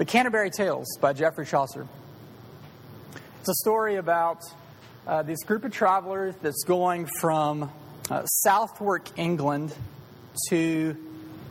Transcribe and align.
The 0.00 0.06
Canterbury 0.06 0.48
Tales 0.48 0.96
by 0.98 1.12
Geoffrey 1.12 1.44
Chaucer. 1.44 1.86
It's 3.40 3.50
a 3.50 3.54
story 3.56 3.96
about 3.96 4.38
uh, 5.06 5.24
this 5.24 5.44
group 5.44 5.62
of 5.62 5.72
travelers 5.72 6.34
that's 6.40 6.64
going 6.64 7.06
from 7.20 7.70
uh, 8.08 8.24
Southwark, 8.24 9.18
England 9.18 9.74
to 10.48 10.96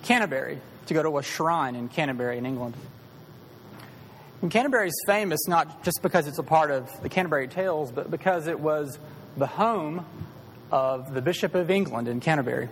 Canterbury 0.01 0.57
to 0.87 0.93
go 0.95 1.03
to 1.03 1.19
a 1.19 1.21
shrine 1.21 1.75
in 1.75 1.89
Canterbury, 1.89 2.39
in 2.39 2.47
England. 2.47 2.73
And 4.41 4.49
Canterbury 4.49 4.87
is 4.87 5.03
famous 5.05 5.47
not 5.47 5.83
just 5.83 6.01
because 6.01 6.25
it's 6.25 6.39
a 6.39 6.43
part 6.43 6.71
of 6.71 6.89
the 7.03 7.09
Canterbury 7.09 7.49
Tales, 7.49 7.91
but 7.91 8.09
because 8.09 8.47
it 8.47 8.59
was 8.59 8.97
the 9.37 9.45
home 9.45 10.07
of 10.71 11.13
the 11.13 11.21
Bishop 11.21 11.53
of 11.53 11.69
England 11.69 12.07
in 12.07 12.19
Canterbury. 12.19 12.67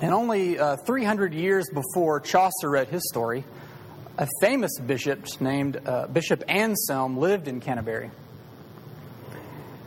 And 0.00 0.14
only 0.14 0.60
uh, 0.60 0.76
300 0.76 1.34
years 1.34 1.68
before 1.70 2.20
Chaucer 2.20 2.70
wrote 2.70 2.86
his 2.86 3.02
story, 3.08 3.42
a 4.16 4.28
famous 4.40 4.78
bishop 4.78 5.26
named 5.40 5.80
uh, 5.86 6.06
Bishop 6.06 6.44
Anselm 6.48 7.16
lived 7.16 7.48
in 7.48 7.60
Canterbury. 7.60 8.10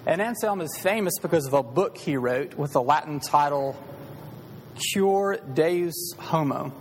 And 0.05 0.21
Anselm 0.21 0.61
is 0.61 0.77
famous 0.77 1.13
because 1.21 1.45
of 1.47 1.53
a 1.53 1.63
book 1.63 1.97
he 1.97 2.17
wrote 2.17 2.55
with 2.55 2.73
the 2.73 2.81
Latin 2.81 3.19
title 3.19 3.81
Cur 4.93 5.37
Deus 5.37 6.13
Homo. 6.17 6.73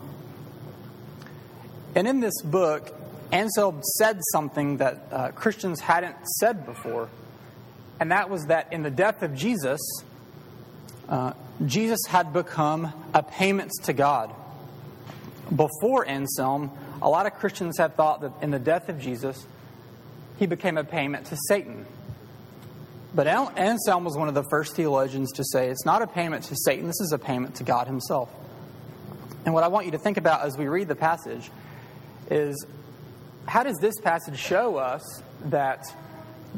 And 1.94 2.06
in 2.06 2.20
this 2.20 2.42
book, 2.42 2.92
Anselm 3.32 3.82
said 3.82 4.20
something 4.32 4.78
that 4.78 5.06
uh, 5.10 5.30
Christians 5.32 5.80
hadn't 5.80 6.16
said 6.38 6.66
before, 6.66 7.08
and 7.98 8.12
that 8.12 8.28
was 8.28 8.46
that 8.46 8.72
in 8.72 8.82
the 8.82 8.90
death 8.90 9.22
of 9.22 9.34
Jesus, 9.34 9.80
uh, 11.08 11.32
Jesus 11.64 12.00
had 12.08 12.32
become 12.32 12.92
a 13.14 13.22
payment 13.22 13.72
to 13.84 13.92
God. 13.92 14.34
Before 15.54 16.06
Anselm, 16.06 16.70
a 17.00 17.08
lot 17.08 17.26
of 17.26 17.34
Christians 17.34 17.78
had 17.78 17.94
thought 17.96 18.20
that 18.22 18.32
in 18.42 18.50
the 18.50 18.58
death 18.58 18.88
of 18.88 19.00
Jesus, 19.00 19.46
he 20.38 20.46
became 20.46 20.76
a 20.76 20.84
payment 20.84 21.26
to 21.26 21.36
Satan. 21.48 21.86
But 23.14 23.26
Anselm 23.26 24.04
was 24.04 24.16
one 24.16 24.28
of 24.28 24.34
the 24.34 24.44
first 24.50 24.74
theologians 24.74 25.32
to 25.32 25.44
say 25.44 25.68
it's 25.68 25.86
not 25.86 26.02
a 26.02 26.06
payment 26.06 26.44
to 26.44 26.56
Satan, 26.64 26.86
this 26.86 27.00
is 27.00 27.12
a 27.12 27.18
payment 27.18 27.56
to 27.56 27.64
God 27.64 27.86
himself. 27.86 28.30
And 29.44 29.54
what 29.54 29.62
I 29.62 29.68
want 29.68 29.86
you 29.86 29.92
to 29.92 29.98
think 29.98 30.16
about 30.16 30.42
as 30.42 30.58
we 30.58 30.66
read 30.66 30.88
the 30.88 30.96
passage 30.96 31.50
is 32.30 32.66
how 33.46 33.62
does 33.62 33.78
this 33.78 33.98
passage 34.00 34.38
show 34.38 34.76
us 34.76 35.22
that 35.46 35.86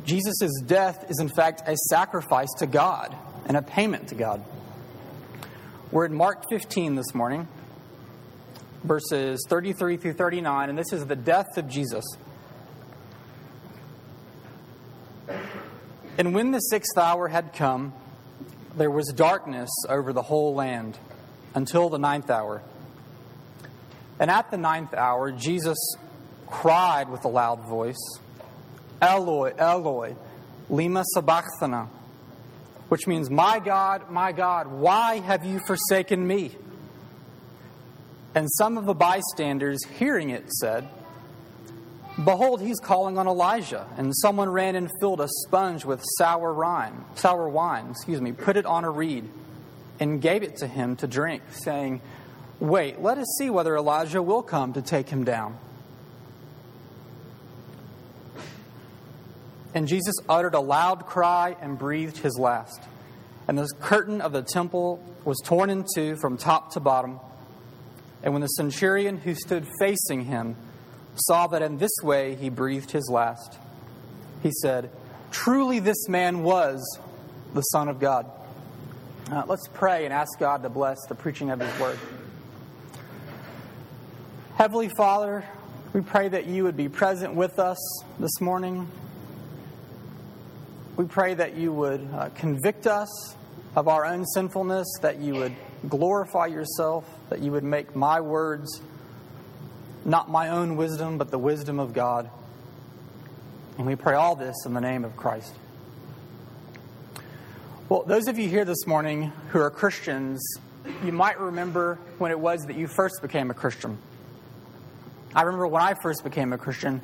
Jesus' 0.04 0.60
death 0.64 1.10
is 1.10 1.20
in 1.20 1.28
fact 1.28 1.62
a 1.66 1.76
sacrifice 1.76 2.48
to 2.58 2.66
God 2.66 3.14
and 3.46 3.56
a 3.56 3.62
payment 3.62 4.08
to 4.08 4.14
God? 4.14 4.42
We're 5.90 6.06
in 6.06 6.14
Mark 6.14 6.44
15 6.50 6.94
this 6.94 7.14
morning, 7.14 7.46
verses 8.84 9.44
33 9.48 9.96
through 9.96 10.12
39, 10.14 10.68
and 10.68 10.78
this 10.78 10.92
is 10.92 11.06
the 11.06 11.16
death 11.16 11.56
of 11.56 11.68
Jesus. 11.68 12.04
And 16.16 16.34
when 16.34 16.50
the 16.50 16.58
sixth 16.58 16.98
hour 16.98 17.28
had 17.28 17.52
come, 17.52 17.92
there 18.76 18.90
was 18.90 19.12
darkness 19.12 19.70
over 19.88 20.12
the 20.12 20.22
whole 20.22 20.54
land 20.54 20.98
until 21.54 21.88
the 21.88 21.98
ninth 21.98 22.30
hour. 22.30 22.62
And 24.18 24.30
at 24.30 24.50
the 24.50 24.56
ninth 24.56 24.94
hour, 24.94 25.30
Jesus 25.30 25.78
cried 26.46 27.08
with 27.08 27.24
a 27.24 27.28
loud 27.28 27.68
voice, 27.68 28.18
Eloi, 29.00 29.52
Eloi, 29.58 30.16
lima 30.68 31.04
sabachthana, 31.16 31.88
which 32.88 33.06
means, 33.06 33.30
My 33.30 33.60
God, 33.60 34.10
my 34.10 34.32
God, 34.32 34.66
why 34.66 35.20
have 35.20 35.44
you 35.44 35.60
forsaken 35.66 36.26
me? 36.26 36.56
And 38.38 38.48
some 38.52 38.78
of 38.78 38.86
the 38.86 38.94
bystanders, 38.94 39.84
hearing 39.98 40.30
it, 40.30 40.48
said, 40.52 40.88
Behold, 42.22 42.60
he's 42.60 42.78
calling 42.78 43.18
on 43.18 43.26
Elijah. 43.26 43.84
And 43.96 44.14
someone 44.16 44.48
ran 44.48 44.76
and 44.76 44.88
filled 45.00 45.20
a 45.20 45.26
sponge 45.26 45.84
with 45.84 46.04
sour 46.18 46.54
wine, 46.54 47.04
sour 47.16 47.48
wine, 47.48 47.88
excuse 47.90 48.20
me, 48.20 48.30
put 48.30 48.56
it 48.56 48.64
on 48.64 48.84
a 48.84 48.90
reed, 48.92 49.28
and 49.98 50.22
gave 50.22 50.44
it 50.44 50.58
to 50.58 50.68
him 50.68 50.94
to 50.98 51.08
drink, 51.08 51.42
saying, 51.50 52.00
Wait, 52.60 53.00
let 53.00 53.18
us 53.18 53.26
see 53.40 53.50
whether 53.50 53.76
Elijah 53.76 54.22
will 54.22 54.44
come 54.44 54.72
to 54.74 54.82
take 54.82 55.08
him 55.08 55.24
down. 55.24 55.58
And 59.74 59.88
Jesus 59.88 60.14
uttered 60.28 60.54
a 60.54 60.60
loud 60.60 61.06
cry 61.06 61.56
and 61.60 61.76
breathed 61.76 62.18
his 62.18 62.38
last. 62.38 62.80
And 63.48 63.58
the 63.58 63.68
curtain 63.80 64.20
of 64.20 64.30
the 64.30 64.42
temple 64.42 65.02
was 65.24 65.40
torn 65.44 65.70
in 65.70 65.84
two 65.92 66.14
from 66.14 66.36
top 66.36 66.74
to 66.74 66.78
bottom. 66.78 67.18
And 68.22 68.32
when 68.32 68.42
the 68.42 68.48
centurion 68.48 69.18
who 69.18 69.34
stood 69.34 69.66
facing 69.78 70.24
him 70.24 70.56
saw 71.14 71.46
that 71.48 71.62
in 71.62 71.78
this 71.78 71.92
way 72.02 72.34
he 72.34 72.48
breathed 72.48 72.90
his 72.90 73.08
last, 73.10 73.58
he 74.42 74.50
said, 74.62 74.90
Truly 75.30 75.78
this 75.78 76.08
man 76.08 76.42
was 76.42 76.98
the 77.54 77.62
Son 77.62 77.88
of 77.88 78.00
God. 78.00 78.30
Uh, 79.30 79.44
let's 79.46 79.68
pray 79.68 80.04
and 80.04 80.12
ask 80.12 80.38
God 80.38 80.62
to 80.62 80.68
bless 80.68 80.98
the 81.06 81.14
preaching 81.14 81.50
of 81.50 81.60
his 81.60 81.80
word. 81.80 81.98
Heavenly 84.56 84.88
Father, 84.96 85.44
we 85.92 86.00
pray 86.00 86.28
that 86.28 86.46
you 86.46 86.64
would 86.64 86.76
be 86.76 86.88
present 86.88 87.34
with 87.34 87.58
us 87.58 87.78
this 88.18 88.40
morning. 88.40 88.88
We 90.96 91.04
pray 91.04 91.34
that 91.34 91.56
you 91.56 91.72
would 91.72 92.08
uh, 92.12 92.30
convict 92.30 92.86
us 92.86 93.36
of 93.76 93.86
our 93.86 94.04
own 94.04 94.26
sinfulness, 94.26 94.86
that 95.02 95.18
you 95.18 95.34
would 95.34 95.54
glorify 95.86 96.46
yourself, 96.46 97.04
that 97.28 97.40
you 97.40 97.52
would 97.52 97.64
make 97.64 97.94
my 97.94 98.20
words 98.20 98.80
not 100.04 100.30
my 100.30 100.48
own 100.48 100.76
wisdom, 100.76 101.18
but 101.18 101.30
the 101.30 101.38
wisdom 101.38 101.78
of 101.78 101.92
God. 101.92 102.30
And 103.76 103.86
we 103.86 103.94
pray 103.94 104.14
all 104.14 104.34
this 104.34 104.56
in 104.64 104.72
the 104.74 104.80
name 104.80 105.04
of 105.04 105.16
Christ. 105.16 105.54
Well, 107.88 108.02
those 108.02 108.26
of 108.28 108.38
you 108.38 108.48
here 108.48 108.64
this 108.64 108.86
morning 108.86 109.32
who 109.50 109.60
are 109.60 109.70
Christians, 109.70 110.40
you 111.04 111.12
might 111.12 111.38
remember 111.38 111.98
when 112.18 112.30
it 112.30 112.38
was 112.38 112.66
that 112.66 112.76
you 112.76 112.86
first 112.86 113.22
became 113.22 113.50
a 113.50 113.54
Christian. 113.54 113.98
I 115.34 115.42
remember 115.42 115.66
when 115.66 115.82
I 115.82 115.94
first 115.94 116.24
became 116.24 116.52
a 116.52 116.58
Christian 116.58 117.00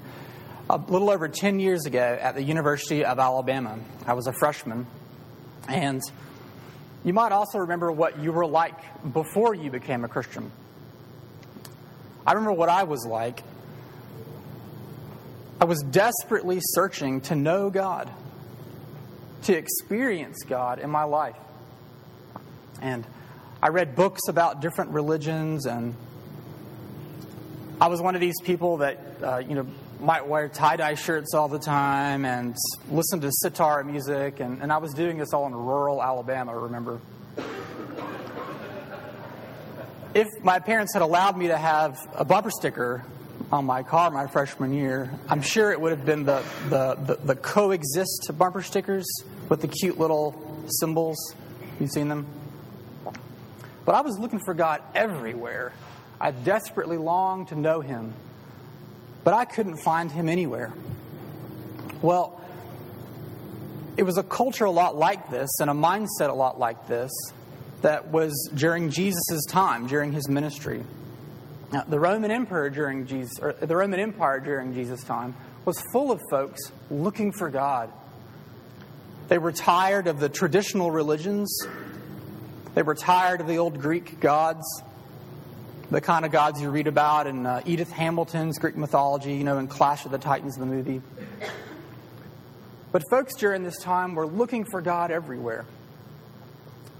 a 0.68 0.78
little 0.78 1.10
over 1.10 1.28
10 1.28 1.60
years 1.60 1.84
ago 1.86 2.18
at 2.20 2.34
the 2.34 2.42
University 2.42 3.04
of 3.04 3.18
Alabama. 3.18 3.78
I 4.06 4.14
was 4.14 4.26
a 4.26 4.32
freshman. 4.32 4.86
And 5.68 6.02
you 7.04 7.12
might 7.12 7.32
also 7.32 7.59
remember 7.59 7.92
what 7.92 8.19
you 8.19 8.32
were 8.32 8.47
like 8.47 8.75
before 9.12 9.54
you 9.54 9.70
became 9.70 10.04
a 10.04 10.09
Christian. 10.09 10.50
I 12.26 12.32
remember 12.32 12.54
what 12.54 12.70
I 12.70 12.84
was 12.84 13.04
like. 13.06 13.42
I 15.60 15.66
was 15.66 15.82
desperately 15.82 16.59
searching 16.60 17.20
to 17.22 17.34
know 17.34 17.69
God, 17.69 18.10
to 19.43 19.56
experience 19.56 20.38
God 20.48 20.78
in 20.78 20.91
my 20.91 21.04
life. 21.04 21.37
And 22.81 23.06
I 23.62 23.69
read 23.69 23.94
books 23.94 24.22
about 24.28 24.60
different 24.60 24.91
religions, 24.91 25.66
and 25.66 25.94
I 27.81 27.88
was 27.88 28.00
one 28.00 28.14
of 28.14 28.20
these 28.20 28.41
people 28.43 28.78
that, 28.78 28.98
uh, 29.22 29.38
you 29.38 29.54
know, 29.54 29.66
might 30.00 30.27
wear 30.27 30.49
tie 30.49 30.77
dye 30.77 30.94
shirts 30.94 31.34
all 31.34 31.49
the 31.49 31.59
time 31.59 32.25
and 32.25 32.56
listen 32.91 33.21
to 33.21 33.31
sitar 33.32 33.82
music, 33.84 34.41
and, 34.41 34.62
and 34.62 34.72
I 34.72 34.78
was 34.78 34.93
doing 34.94 35.19
this 35.19 35.32
all 35.32 35.47
in 35.47 35.55
rural 35.55 36.03
Alabama, 36.03 36.56
remember? 36.56 37.00
if 40.15 40.28
my 40.43 40.60
parents 40.60 40.93
had 40.93 41.03
allowed 41.03 41.37
me 41.37 41.49
to 41.49 41.56
have 41.56 41.99
a 42.15 42.25
bumper 42.25 42.50
sticker 42.50 43.05
on 43.50 43.65
my 43.65 43.82
car 43.82 44.10
my 44.10 44.27
freshman 44.28 44.72
year, 44.72 45.10
I'm 45.28 45.43
sure 45.43 45.72
it 45.72 45.81
would 45.81 45.91
have 45.91 46.06
been 46.06 46.25
the, 46.25 46.43
the, 46.69 46.94
the, 46.94 47.15
the 47.16 47.37
coexist 47.37 48.31
bumper 48.38 48.62
stickers 48.62 49.05
with 49.49 49.61
the 49.61 49.69
cute 49.69 49.99
little 49.99 50.65
symbols. 50.81 51.16
You've 51.81 51.91
seen 51.91 52.09
them? 52.09 52.26
But 53.84 53.97
I 53.97 54.00
was 54.00 54.19
looking 54.19 54.38
for 54.38 54.55
God 54.55 54.82
everywhere. 54.94 55.72
I 56.21 56.31
desperately 56.31 56.97
longed 56.97 57.49
to 57.49 57.56
know 57.56 57.81
Him, 57.81 58.15
but 59.24 59.34
I 59.34 59.44
couldn't 59.44 59.78
find 59.78 60.12
Him 60.12 60.28
anywhere. 60.28 60.72
Well, 62.02 62.40
it 63.96 64.02
was 64.02 64.19
a 64.19 64.22
culture 64.22 64.64
a 64.64 64.70
lot 64.70 64.96
like 64.96 65.31
this 65.31 65.50
and 65.60 65.70
a 65.70 65.75
mindset 65.75 66.28
a 66.28 66.34
lot 66.34 66.58
like 66.58 66.87
this 66.87 67.10
that 67.82 68.08
was 68.10 68.50
during 68.54 68.90
Jesus' 68.90 69.44
time, 69.49 69.87
during 69.87 70.12
his 70.12 70.28
ministry. 70.28 70.82
Now, 71.72 71.84
the 71.87 72.00
Roman 72.00 72.31
Emperor 72.31 72.70
during 72.70 73.06
Jesus, 73.06 73.38
or 73.40 73.52
the 73.52 73.76
Roman 73.76 74.00
Empire 74.00 74.40
during 74.40 74.75
Jesus' 74.75 75.04
time 75.04 75.34
was 75.64 75.81
full 75.93 76.10
of 76.10 76.20
folks 76.31 76.60
looking 76.90 77.32
for 77.32 77.50
God. 77.50 77.93
They 79.28 79.38
were 79.38 79.52
tired 79.52 80.06
of 80.06 80.19
the 80.19 80.28
traditional 80.28 80.90
religions. 80.90 81.66
They 82.75 82.82
were 82.82 82.94
tired 82.94 83.40
of 83.40 83.46
the 83.46 83.58
old 83.58 83.81
Greek 83.81 84.20
gods, 84.20 84.64
the 85.90 86.00
kind 86.00 86.25
of 86.25 86.32
gods 86.32 86.60
you 86.60 86.70
read 86.70 86.86
about 86.86 87.26
in 87.26 87.46
uh, 87.46 87.62
Edith 87.64 87.90
Hamilton's 87.90 88.58
Greek 88.58 88.76
mythology, 88.76 89.34
you 89.34 89.44
know, 89.44 89.58
in 89.58 89.69
Clash 89.69 90.04
of 90.04 90.10
the 90.10 90.19
Titans, 90.19 90.56
the 90.56 90.66
movie. 90.66 91.02
But 92.92 93.02
folks 93.10 93.34
during 93.34 93.64
this 93.64 93.78
time 93.78 94.14
were 94.14 94.26
looking 94.26 94.64
for 94.64 94.81
God 94.81 95.10
everywhere. 95.10 95.64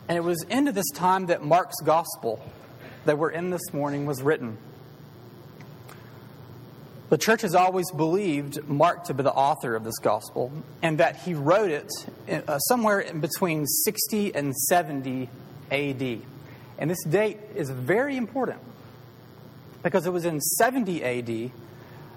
And 0.09 0.19
it 0.19 0.23
was 0.23 0.43
into 0.51 0.73
this 0.73 0.91
time 0.91 1.27
that 1.27 1.43
Mark's 1.43 1.81
gospel 1.83 2.45
that 3.05 3.17
we're 3.17 3.31
in 3.31 3.51
this 3.51 3.73
morning 3.73 4.05
was 4.05 4.23
written. 4.23 4.59
The 7.11 7.19
church 7.19 7.43
has 7.43 7.55
always 7.55 7.91
believed 7.91 8.67
Mark 8.69 9.05
to 9.05 9.15
be 9.15 9.23
the 9.23 9.33
author 9.33 9.77
of 9.77 9.85
this 9.85 9.99
gospel 9.99 10.53
and 10.83 10.99
that 10.99 11.17
he 11.17 11.35
wrote 11.35 11.71
it 11.71 11.91
uh, 12.29 12.59
somewhere 12.59 13.01
in 13.01 13.21
between 13.21 13.67
60 13.67 14.35
and 14.35 14.55
70 14.55 15.29
AD. 15.71 16.21
And 16.79 16.91
this 16.91 17.03
date 17.05 17.39
is 17.55 17.71
very 17.71 18.17
important 18.17 18.61
because 19.85 20.07
it 20.07 20.13
was 20.13 20.25
in 20.25 20.41
70 20.41 21.05
AD 21.05 21.51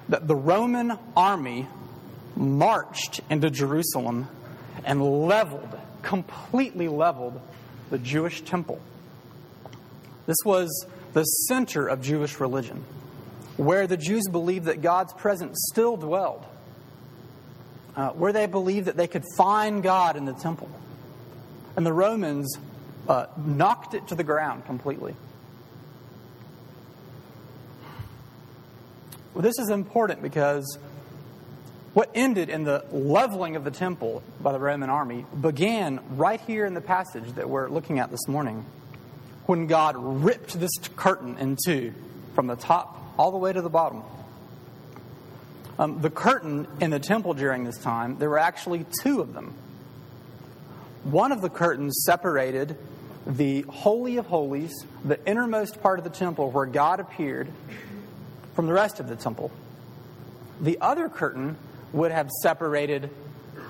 that 0.09 0.25
the 0.25 0.35
Roman 0.35 0.97
army 1.15 1.67
marched 2.35 3.19
into 3.29 3.51
Jerusalem 3.51 4.27
and 4.85 5.27
leveled, 5.27 5.77
completely 6.01 6.87
leveled, 6.87 7.39
the 7.89 7.97
Jewish 7.97 8.41
temple. 8.41 8.79
This 10.25 10.37
was 10.45 10.87
the 11.13 11.23
center 11.23 11.87
of 11.87 12.01
Jewish 12.01 12.39
religion, 12.39 12.85
where 13.57 13.85
the 13.85 13.97
Jews 13.97 14.23
believed 14.31 14.65
that 14.65 14.81
God's 14.81 15.11
presence 15.13 15.57
still 15.69 15.97
dwelled, 15.97 16.45
uh, 17.97 18.09
where 18.11 18.31
they 18.31 18.45
believed 18.45 18.87
that 18.87 18.95
they 18.95 19.07
could 19.07 19.23
find 19.35 19.83
God 19.83 20.15
in 20.15 20.23
the 20.23 20.33
temple. 20.33 20.69
And 21.75 21.85
the 21.85 21.93
Romans 21.93 22.57
uh, 23.09 23.25
knocked 23.37 23.93
it 23.93 24.07
to 24.07 24.15
the 24.15 24.23
ground 24.23 24.65
completely. 24.65 25.15
Well, 29.37 29.43
this 29.43 29.59
is 29.59 29.69
important 29.69 30.23
because 30.23 30.79
what 31.93 32.09
ended 32.15 32.49
in 32.49 32.63
the 32.63 32.83
leveling 32.91 33.55
of 33.55 33.63
the 33.63 33.69
temple 33.69 34.23
by 34.41 34.51
the 34.51 34.57
Roman 34.57 34.89
army 34.89 35.27
began 35.39 35.99
right 36.17 36.41
here 36.41 36.65
in 36.65 36.73
the 36.73 36.81
passage 36.81 37.33
that 37.33 37.47
we're 37.47 37.69
looking 37.69 37.99
at 37.99 38.09
this 38.09 38.27
morning 38.27 38.65
when 39.45 39.67
God 39.67 39.95
ripped 39.95 40.59
this 40.59 40.71
curtain 40.95 41.37
in 41.37 41.55
two 41.63 41.93
from 42.33 42.47
the 42.47 42.55
top 42.55 43.13
all 43.15 43.29
the 43.29 43.37
way 43.37 43.53
to 43.53 43.61
the 43.61 43.69
bottom. 43.69 44.01
Um, 45.77 46.01
the 46.01 46.09
curtain 46.09 46.65
in 46.81 46.89
the 46.89 46.99
temple 46.99 47.35
during 47.35 47.63
this 47.63 47.77
time, 47.77 48.17
there 48.17 48.31
were 48.31 48.39
actually 48.39 48.87
two 49.03 49.21
of 49.21 49.35
them. 49.35 49.53
One 51.03 51.31
of 51.31 51.41
the 51.41 51.49
curtains 51.51 52.01
separated 52.07 52.75
the 53.27 53.61
Holy 53.69 54.17
of 54.17 54.25
Holies, 54.25 54.73
the 55.05 55.23
innermost 55.29 55.79
part 55.83 55.99
of 55.99 56.05
the 56.05 56.09
temple 56.09 56.49
where 56.49 56.65
God 56.65 56.99
appeared, 56.99 57.49
from 58.57 58.65
the 58.65 58.73
rest 58.73 58.99
of 58.99 59.07
the 59.07 59.15
temple. 59.15 59.51
The 60.61 60.79
other 60.81 61.09
curtain 61.09 61.57
would 61.93 62.09
have 62.09 62.31
separated 62.41 63.11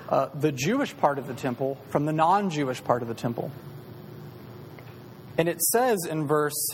uh, 0.08 0.30
the 0.32 0.50
Jewish 0.50 0.96
part 0.96 1.18
of 1.18 1.26
the 1.26 1.34
temple 1.34 1.76
from 1.90 2.06
the 2.06 2.12
non 2.14 2.48
Jewish 2.48 2.82
part 2.82 3.02
of 3.02 3.08
the 3.08 3.14
temple. 3.14 3.52
And 5.36 5.46
it 5.46 5.60
says 5.60 6.06
in 6.08 6.26
verse 6.26 6.70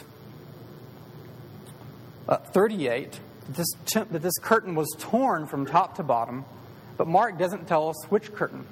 uh, 2.28 2.36
38 2.36 3.18
that 3.46 3.56
this, 3.56 3.66
that 3.92 4.22
this 4.22 4.38
curtain 4.38 4.76
was 4.76 4.94
torn 5.00 5.48
from 5.48 5.66
top 5.66 5.96
to 5.96 6.04
bottom, 6.04 6.44
but 6.96 7.08
Mark 7.08 7.36
doesn't 7.36 7.66
tell 7.66 7.88
us 7.88 7.96
which 8.10 8.32
curtain. 8.32 8.64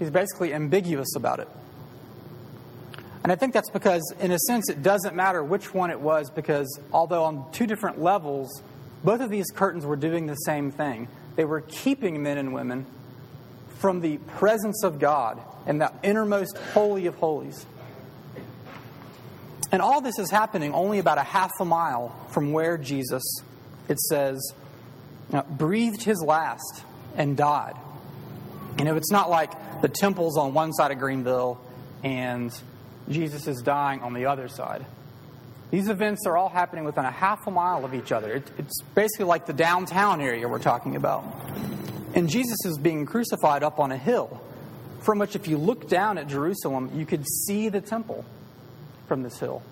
He's 0.00 0.10
basically 0.10 0.52
ambiguous 0.52 1.14
about 1.14 1.38
it. 1.38 1.48
And 3.28 3.32
I 3.34 3.36
think 3.36 3.52
that's 3.52 3.68
because, 3.68 4.10
in 4.20 4.30
a 4.30 4.38
sense, 4.38 4.70
it 4.70 4.82
doesn't 4.82 5.14
matter 5.14 5.44
which 5.44 5.74
one 5.74 5.90
it 5.90 6.00
was, 6.00 6.30
because 6.30 6.80
although 6.94 7.24
on 7.24 7.44
two 7.52 7.66
different 7.66 8.00
levels, 8.00 8.62
both 9.04 9.20
of 9.20 9.28
these 9.28 9.50
curtains 9.50 9.84
were 9.84 9.96
doing 9.96 10.24
the 10.24 10.34
same 10.34 10.70
thing. 10.70 11.08
They 11.36 11.44
were 11.44 11.60
keeping 11.60 12.22
men 12.22 12.38
and 12.38 12.54
women 12.54 12.86
from 13.80 14.00
the 14.00 14.16
presence 14.16 14.82
of 14.82 14.98
God 14.98 15.38
and 15.66 15.82
that 15.82 15.94
innermost 16.02 16.56
holy 16.72 17.04
of 17.04 17.16
holies. 17.16 17.66
And 19.72 19.82
all 19.82 20.00
this 20.00 20.18
is 20.18 20.30
happening 20.30 20.72
only 20.72 20.98
about 20.98 21.18
a 21.18 21.22
half 21.22 21.52
a 21.60 21.66
mile 21.66 22.16
from 22.30 22.52
where 22.52 22.78
Jesus, 22.78 23.42
it 23.90 24.00
says, 24.00 24.54
breathed 25.50 26.02
his 26.02 26.22
last 26.22 26.82
and 27.14 27.36
died. 27.36 27.76
You 28.78 28.86
know, 28.86 28.96
it's 28.96 29.12
not 29.12 29.28
like 29.28 29.82
the 29.82 29.88
temple's 29.88 30.38
on 30.38 30.54
one 30.54 30.72
side 30.72 30.92
of 30.92 30.98
Greenville 30.98 31.60
and 32.02 32.58
Jesus 33.08 33.46
is 33.46 33.62
dying 33.62 34.02
on 34.02 34.12
the 34.12 34.26
other 34.26 34.48
side. 34.48 34.84
These 35.70 35.88
events 35.88 36.26
are 36.26 36.36
all 36.36 36.48
happening 36.48 36.84
within 36.84 37.04
a 37.04 37.10
half 37.10 37.46
a 37.46 37.50
mile 37.50 37.84
of 37.84 37.94
each 37.94 38.10
other. 38.10 38.32
It, 38.32 38.50
it's 38.56 38.80
basically 38.94 39.26
like 39.26 39.46
the 39.46 39.52
downtown 39.52 40.20
area 40.20 40.48
we're 40.48 40.58
talking 40.58 40.96
about. 40.96 41.24
And 42.14 42.28
Jesus 42.28 42.64
is 42.64 42.78
being 42.78 43.04
crucified 43.04 43.62
up 43.62 43.78
on 43.78 43.92
a 43.92 43.96
hill 43.96 44.40
from 45.00 45.18
which, 45.18 45.36
if 45.36 45.46
you 45.46 45.58
look 45.58 45.88
down 45.88 46.18
at 46.18 46.26
Jerusalem, 46.26 46.90
you 46.94 47.06
could 47.06 47.26
see 47.26 47.68
the 47.68 47.80
temple 47.80 48.24
from 49.06 49.22
this 49.22 49.38
hill. 49.38 49.62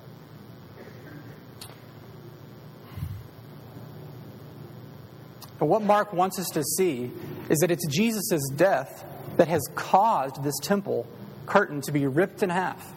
But 5.59 5.67
what 5.67 5.83
Mark 5.83 6.13
wants 6.13 6.39
us 6.39 6.49
to 6.51 6.63
see 6.63 7.11
is 7.49 7.59
that 7.61 7.71
it's 7.71 7.87
Jesus' 7.87 8.49
death 8.55 9.05
that 9.39 9.49
has 9.49 9.63
caused 9.75 10.43
this 10.43 10.59
temple 10.63 11.07
curtain 11.47 11.81
to 11.83 11.93
be 11.93 12.07
ripped 12.07 12.43
in 12.43 12.51
half 12.51 12.93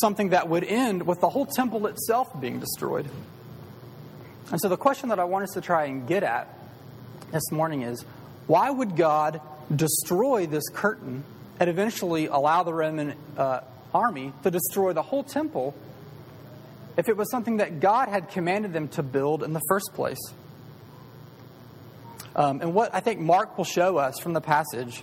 something 0.00 0.30
that 0.30 0.48
would 0.48 0.64
end 0.64 1.06
with 1.06 1.20
the 1.20 1.28
whole 1.28 1.46
temple 1.46 1.86
itself 1.86 2.28
being 2.40 2.60
destroyed. 2.60 3.08
And 4.50 4.60
so, 4.60 4.68
the 4.68 4.76
question 4.76 5.08
that 5.10 5.18
I 5.18 5.24
want 5.24 5.44
us 5.44 5.50
to 5.50 5.60
try 5.60 5.86
and 5.86 6.06
get 6.06 6.22
at 6.22 6.48
this 7.32 7.50
morning 7.50 7.82
is 7.82 8.04
why 8.46 8.70
would 8.70 8.96
God 8.96 9.40
destroy 9.74 10.46
this 10.46 10.68
curtain 10.72 11.24
and 11.58 11.70
eventually 11.70 12.26
allow 12.26 12.62
the 12.62 12.74
Roman 12.74 13.14
uh, 13.36 13.60
army 13.94 14.32
to 14.42 14.50
destroy 14.50 14.92
the 14.92 15.02
whole 15.02 15.22
temple 15.22 15.74
if 16.96 17.08
it 17.08 17.16
was 17.16 17.30
something 17.30 17.58
that 17.58 17.80
God 17.80 18.08
had 18.08 18.28
commanded 18.28 18.72
them 18.72 18.88
to 18.88 19.02
build 19.02 19.42
in 19.42 19.52
the 19.52 19.62
first 19.68 19.92
place? 19.94 20.20
Um, 22.34 22.60
and 22.60 22.74
what 22.74 22.94
I 22.94 23.00
think 23.00 23.20
Mark 23.20 23.56
will 23.56 23.64
show 23.64 23.96
us 23.98 24.18
from 24.20 24.32
the 24.32 24.40
passage 24.40 25.02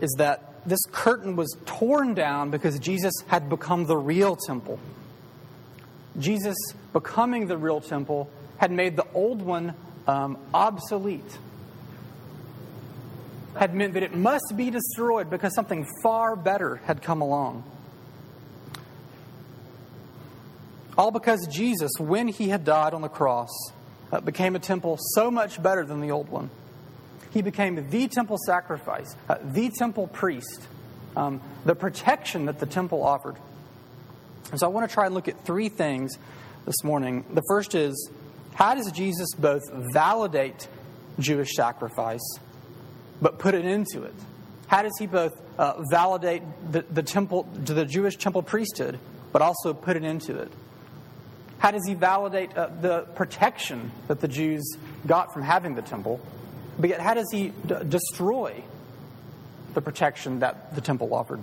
is 0.00 0.14
that 0.18 0.53
this 0.66 0.80
curtain 0.92 1.36
was 1.36 1.56
torn 1.66 2.14
down 2.14 2.50
because 2.50 2.78
Jesus 2.78 3.12
had 3.26 3.48
become 3.48 3.86
the 3.86 3.96
real 3.96 4.36
temple. 4.36 4.78
Jesus 6.18 6.56
becoming 6.92 7.46
the 7.46 7.56
real 7.56 7.80
temple 7.80 8.30
had 8.56 8.70
made 8.70 8.96
the 8.96 9.06
old 9.14 9.42
one 9.42 9.74
um, 10.06 10.38
obsolete, 10.52 11.38
had 13.58 13.74
meant 13.74 13.94
that 13.94 14.02
it 14.02 14.14
must 14.14 14.54
be 14.56 14.70
destroyed 14.70 15.28
because 15.28 15.54
something 15.54 15.86
far 16.02 16.36
better 16.36 16.76
had 16.76 17.02
come 17.02 17.20
along. 17.20 17.64
All 20.96 21.10
because 21.10 21.46
Jesus, 21.48 21.90
when 21.98 22.28
he 22.28 22.48
had 22.48 22.64
died 22.64 22.94
on 22.94 23.02
the 23.02 23.08
cross, 23.08 23.50
uh, 24.12 24.20
became 24.20 24.54
a 24.54 24.60
temple 24.60 24.96
so 25.00 25.30
much 25.30 25.60
better 25.60 25.84
than 25.84 26.00
the 26.00 26.12
old 26.12 26.28
one. 26.28 26.50
He 27.34 27.42
became 27.42 27.90
the 27.90 28.06
temple 28.06 28.38
sacrifice, 28.46 29.16
uh, 29.28 29.36
the 29.42 29.68
temple 29.76 30.06
priest, 30.06 30.68
um, 31.16 31.40
the 31.64 31.74
protection 31.74 32.46
that 32.46 32.60
the 32.60 32.66
temple 32.66 33.02
offered. 33.02 33.36
And 34.52 34.60
so 34.60 34.66
I 34.66 34.70
want 34.70 34.88
to 34.88 34.94
try 34.94 35.06
and 35.06 35.14
look 35.14 35.26
at 35.26 35.44
three 35.44 35.68
things 35.68 36.16
this 36.64 36.84
morning. 36.84 37.24
The 37.34 37.42
first 37.48 37.74
is 37.74 38.10
how 38.54 38.76
does 38.76 38.90
Jesus 38.92 39.34
both 39.36 39.62
validate 39.92 40.68
Jewish 41.18 41.54
sacrifice 41.56 42.38
but 43.20 43.40
put 43.40 43.54
it 43.54 43.64
into 43.64 44.04
it? 44.04 44.14
How 44.68 44.82
does 44.82 44.96
he 44.98 45.06
both 45.06 45.32
uh, 45.58 45.82
validate 45.90 46.42
the, 46.70 46.82
the 46.82 47.02
temple, 47.02 47.48
to 47.66 47.74
the 47.74 47.84
Jewish 47.84 48.16
temple 48.16 48.42
priesthood, 48.42 48.98
but 49.32 49.42
also 49.42 49.74
put 49.74 49.96
it 49.96 50.04
into 50.04 50.38
it? 50.38 50.52
How 51.58 51.72
does 51.72 51.82
he 51.84 51.94
validate 51.94 52.56
uh, 52.56 52.68
the 52.80 53.02
protection 53.16 53.90
that 54.06 54.20
the 54.20 54.28
Jews 54.28 54.76
got 55.06 55.32
from 55.32 55.42
having 55.42 55.74
the 55.74 55.82
temple? 55.82 56.20
But 56.78 56.90
yet, 56.90 57.00
how 57.00 57.14
does 57.14 57.30
he 57.30 57.52
d- 57.66 57.76
destroy 57.88 58.62
the 59.74 59.80
protection 59.80 60.40
that 60.40 60.74
the 60.74 60.80
temple 60.80 61.14
offered? 61.14 61.40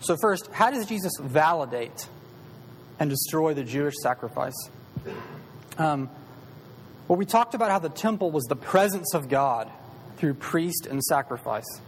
So, 0.00 0.16
first, 0.20 0.50
how 0.52 0.70
does 0.70 0.86
Jesus 0.86 1.12
validate 1.20 2.08
and 3.00 3.10
destroy 3.10 3.54
the 3.54 3.64
Jewish 3.64 3.94
sacrifice? 4.02 4.54
Um, 5.76 6.08
well, 7.08 7.16
we 7.16 7.26
talked 7.26 7.54
about 7.54 7.70
how 7.70 7.78
the 7.78 7.88
temple 7.88 8.30
was 8.30 8.44
the 8.44 8.56
presence 8.56 9.14
of 9.14 9.28
God 9.28 9.70
through 10.16 10.34
priest 10.34 10.86
and 10.86 11.02
sacrifice. 11.02 11.80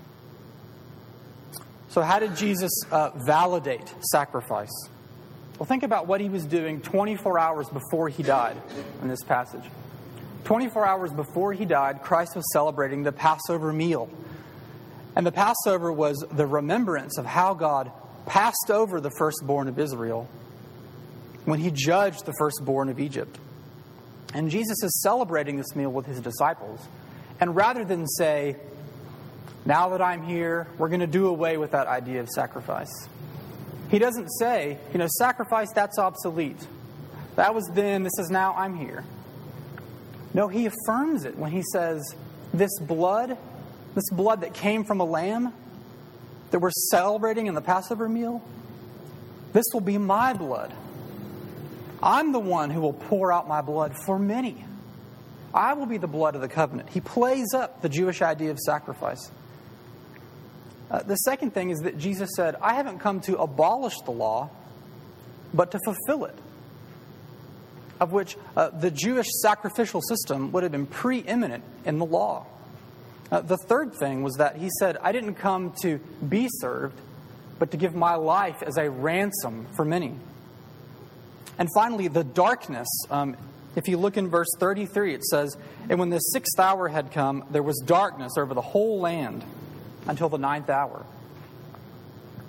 So, 1.88 2.02
how 2.02 2.18
did 2.18 2.36
Jesus 2.36 2.70
uh, 2.90 3.10
validate 3.26 3.92
sacrifice? 4.00 4.70
Well, 5.58 5.66
think 5.66 5.82
about 5.82 6.06
what 6.06 6.20
he 6.20 6.28
was 6.28 6.44
doing 6.44 6.80
24 6.80 7.38
hours 7.38 7.68
before 7.68 8.08
he 8.08 8.22
died 8.22 8.56
in 9.02 9.08
this 9.08 9.22
passage. 9.22 9.64
24 10.44 10.86
hours 10.86 11.12
before 11.12 11.52
he 11.52 11.64
died, 11.64 12.02
Christ 12.02 12.36
was 12.36 12.44
celebrating 12.52 13.02
the 13.02 13.12
Passover 13.12 13.72
meal. 13.72 14.10
And 15.16 15.26
the 15.26 15.32
Passover 15.32 15.92
was 15.92 16.24
the 16.32 16.46
remembrance 16.46 17.18
of 17.18 17.26
how 17.26 17.54
God 17.54 17.90
passed 18.26 18.70
over 18.70 19.00
the 19.00 19.10
firstborn 19.18 19.68
of 19.68 19.78
Israel 19.78 20.28
when 21.44 21.58
he 21.58 21.70
judged 21.70 22.26
the 22.26 22.34
firstborn 22.38 22.88
of 22.88 23.00
Egypt. 23.00 23.38
And 24.34 24.50
Jesus 24.50 24.82
is 24.82 25.00
celebrating 25.02 25.56
this 25.56 25.74
meal 25.74 25.90
with 25.90 26.06
his 26.06 26.20
disciples. 26.20 26.80
And 27.40 27.56
rather 27.56 27.84
than 27.84 28.06
say, 28.06 28.56
now 29.64 29.90
that 29.90 30.00
I'm 30.00 30.22
here, 30.22 30.68
we're 30.78 30.88
going 30.88 31.00
to 31.00 31.06
do 31.06 31.26
away 31.26 31.56
with 31.56 31.72
that 31.72 31.86
idea 31.86 32.20
of 32.20 32.28
sacrifice, 32.28 33.08
he 33.90 33.98
doesn't 33.98 34.28
say, 34.38 34.78
you 34.92 34.98
know, 34.98 35.08
sacrifice, 35.18 35.72
that's 35.74 35.98
obsolete. 35.98 36.64
That 37.36 37.54
was 37.54 37.68
then, 37.74 38.04
this 38.04 38.18
is 38.18 38.30
now, 38.30 38.54
I'm 38.54 38.76
here. 38.76 39.04
No, 40.32 40.48
he 40.48 40.66
affirms 40.66 41.24
it 41.24 41.36
when 41.36 41.50
he 41.50 41.62
says, 41.72 42.14
This 42.52 42.70
blood, 42.80 43.36
this 43.94 44.08
blood 44.12 44.42
that 44.42 44.54
came 44.54 44.84
from 44.84 45.00
a 45.00 45.04
lamb 45.04 45.52
that 46.50 46.58
we're 46.60 46.70
celebrating 46.90 47.46
in 47.46 47.54
the 47.54 47.60
Passover 47.60 48.08
meal, 48.08 48.42
this 49.52 49.66
will 49.72 49.80
be 49.80 49.98
my 49.98 50.32
blood. 50.32 50.72
I'm 52.02 52.32
the 52.32 52.40
one 52.40 52.70
who 52.70 52.80
will 52.80 52.92
pour 52.92 53.32
out 53.32 53.48
my 53.48 53.60
blood 53.60 53.94
for 53.96 54.18
many. 54.18 54.64
I 55.52 55.74
will 55.74 55.86
be 55.86 55.98
the 55.98 56.06
blood 56.06 56.34
of 56.34 56.40
the 56.40 56.48
covenant. 56.48 56.90
He 56.90 57.00
plays 57.00 57.52
up 57.54 57.82
the 57.82 57.88
Jewish 57.88 58.22
idea 58.22 58.52
of 58.52 58.58
sacrifice. 58.58 59.30
Uh, 60.90 61.02
the 61.02 61.16
second 61.16 61.52
thing 61.52 61.70
is 61.70 61.80
that 61.80 61.98
Jesus 61.98 62.30
said, 62.36 62.56
I 62.62 62.74
haven't 62.74 63.00
come 63.00 63.20
to 63.22 63.36
abolish 63.38 63.98
the 64.04 64.12
law, 64.12 64.50
but 65.52 65.72
to 65.72 65.80
fulfill 65.84 66.24
it. 66.24 66.36
Of 68.00 68.12
which 68.12 68.36
uh, 68.56 68.70
the 68.70 68.90
Jewish 68.90 69.26
sacrificial 69.42 70.00
system 70.00 70.52
would 70.52 70.62
have 70.62 70.72
been 70.72 70.86
preeminent 70.86 71.62
in 71.84 71.98
the 71.98 72.06
law. 72.06 72.46
Uh, 73.30 73.40
the 73.40 73.56
third 73.56 73.94
thing 73.94 74.22
was 74.22 74.34
that 74.36 74.56
he 74.56 74.68
said, 74.78 74.96
I 75.02 75.12
didn't 75.12 75.34
come 75.34 75.72
to 75.82 75.98
be 76.26 76.48
served, 76.50 76.98
but 77.58 77.70
to 77.70 77.76
give 77.76 77.94
my 77.94 78.14
life 78.16 78.62
as 78.62 78.76
a 78.76 78.90
ransom 78.90 79.66
for 79.76 79.84
many. 79.84 80.14
And 81.58 81.68
finally, 81.74 82.08
the 82.08 82.24
darkness. 82.24 82.88
Um, 83.10 83.36
if 83.76 83.86
you 83.86 83.98
look 83.98 84.16
in 84.16 84.28
verse 84.28 84.48
33, 84.58 85.14
it 85.14 85.24
says, 85.24 85.56
And 85.88 85.98
when 85.98 86.10
the 86.10 86.18
sixth 86.18 86.58
hour 86.58 86.88
had 86.88 87.12
come, 87.12 87.44
there 87.50 87.62
was 87.62 87.78
darkness 87.86 88.32
over 88.36 88.54
the 88.54 88.62
whole 88.62 88.98
land 88.98 89.44
until 90.08 90.28
the 90.28 90.38
ninth 90.38 90.70
hour. 90.70 91.04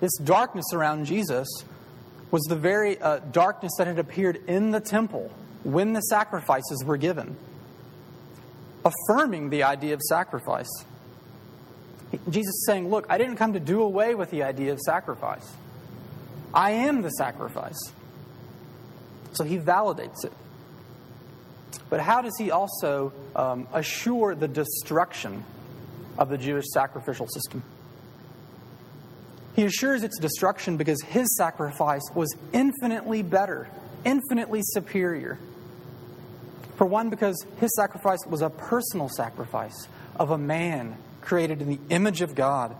This 0.00 0.16
darkness 0.16 0.64
around 0.72 1.04
Jesus 1.04 1.46
was 2.32 2.42
the 2.44 2.56
very 2.56 2.98
uh, 3.00 3.18
darkness 3.18 3.72
that 3.78 3.86
had 3.86 4.00
appeared 4.00 4.40
in 4.48 4.72
the 4.72 4.80
temple 4.80 5.30
when 5.64 5.92
the 5.92 6.00
sacrifices 6.00 6.84
were 6.84 6.96
given, 6.96 7.36
affirming 8.84 9.50
the 9.50 9.62
idea 9.62 9.94
of 9.94 10.00
sacrifice. 10.02 10.70
Jesus 12.28 12.54
is 12.54 12.64
saying, 12.66 12.90
Look, 12.90 13.06
I 13.08 13.18
didn't 13.18 13.36
come 13.36 13.54
to 13.54 13.60
do 13.60 13.82
away 13.82 14.14
with 14.14 14.30
the 14.30 14.42
idea 14.42 14.72
of 14.72 14.80
sacrifice. 14.80 15.50
I 16.52 16.72
am 16.72 17.02
the 17.02 17.10
sacrifice. 17.10 17.78
So 19.32 19.44
he 19.44 19.58
validates 19.58 20.24
it. 20.24 20.32
But 21.88 22.00
how 22.00 22.22
does 22.22 22.36
he 22.38 22.50
also 22.50 23.12
um, 23.34 23.66
assure 23.72 24.34
the 24.34 24.48
destruction 24.48 25.44
of 26.18 26.28
the 26.28 26.38
Jewish 26.38 26.66
sacrificial 26.72 27.28
system? 27.28 27.62
He 29.54 29.64
assures 29.64 30.02
its 30.02 30.18
destruction 30.18 30.76
because 30.76 31.02
his 31.02 31.34
sacrifice 31.36 32.02
was 32.14 32.34
infinitely 32.52 33.22
better, 33.22 33.68
infinitely 34.04 34.60
superior. 34.62 35.38
For 36.76 36.86
one, 36.86 37.10
because 37.10 37.44
his 37.58 37.74
sacrifice 37.76 38.18
was 38.26 38.42
a 38.42 38.50
personal 38.50 39.08
sacrifice 39.08 39.88
of 40.16 40.30
a 40.30 40.38
man 40.38 40.96
created 41.20 41.62
in 41.62 41.68
the 41.68 41.80
image 41.90 42.20
of 42.20 42.34
God. 42.34 42.74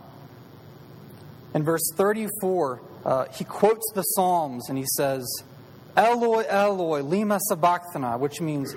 In 1.54 1.62
verse 1.62 1.82
34, 1.96 2.80
uh, 3.04 3.24
he 3.26 3.44
quotes 3.44 3.84
the 3.94 4.02
Psalms 4.02 4.68
and 4.68 4.78
he 4.78 4.84
says, 4.96 5.26
Eloi, 5.96 6.44
Eloi, 6.48 7.02
lima 7.02 7.38
sabachthani, 7.42 8.18
which 8.18 8.40
means, 8.40 8.74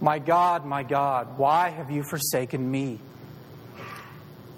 My 0.00 0.18
God, 0.18 0.64
my 0.64 0.82
God, 0.82 1.38
why 1.38 1.70
have 1.70 1.90
you 1.90 2.02
forsaken 2.02 2.68
me? 2.68 2.98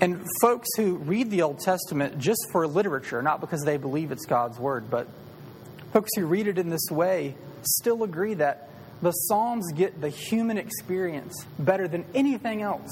And 0.00 0.24
folks 0.40 0.68
who 0.76 0.96
read 0.96 1.30
the 1.30 1.42
Old 1.42 1.58
Testament 1.58 2.18
just 2.18 2.40
for 2.52 2.66
literature, 2.66 3.20
not 3.20 3.40
because 3.40 3.62
they 3.64 3.76
believe 3.76 4.12
it's 4.12 4.26
God's 4.26 4.58
Word, 4.58 4.90
but 4.90 5.08
folks 5.92 6.10
who 6.16 6.24
read 6.26 6.46
it 6.46 6.56
in 6.56 6.70
this 6.70 6.88
way 6.90 7.34
still 7.62 8.04
agree 8.04 8.34
that 8.34 8.70
the 9.00 9.12
Psalms 9.12 9.72
get 9.72 10.00
the 10.00 10.08
human 10.08 10.58
experience 10.58 11.44
better 11.58 11.86
than 11.86 12.04
anything 12.14 12.62
else. 12.62 12.90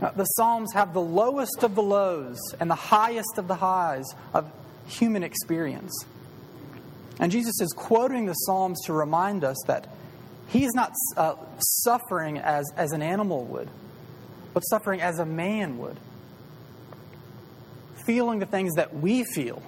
Uh, 0.00 0.10
the 0.10 0.24
Psalms 0.24 0.72
have 0.72 0.92
the 0.92 1.00
lowest 1.00 1.62
of 1.62 1.74
the 1.76 1.82
lows 1.82 2.38
and 2.58 2.68
the 2.68 2.74
highest 2.74 3.38
of 3.38 3.46
the 3.46 3.54
highs 3.54 4.06
of 4.34 4.50
human 4.86 5.22
experience. 5.22 6.04
And 7.20 7.30
Jesus 7.30 7.60
is 7.60 7.72
quoting 7.72 8.26
the 8.26 8.34
Psalms 8.34 8.80
to 8.86 8.92
remind 8.92 9.44
us 9.44 9.56
that 9.68 9.86
he's 10.48 10.74
not 10.74 10.92
uh, 11.16 11.36
suffering 11.58 12.38
as, 12.38 12.68
as 12.76 12.90
an 12.90 13.02
animal 13.02 13.44
would, 13.44 13.68
but 14.52 14.60
suffering 14.62 15.00
as 15.00 15.20
a 15.20 15.26
man 15.26 15.78
would. 15.78 15.96
Feeling 18.04 18.40
the 18.40 18.46
things 18.46 18.74
that 18.74 18.96
we 18.96 19.22
feel, 19.22 19.62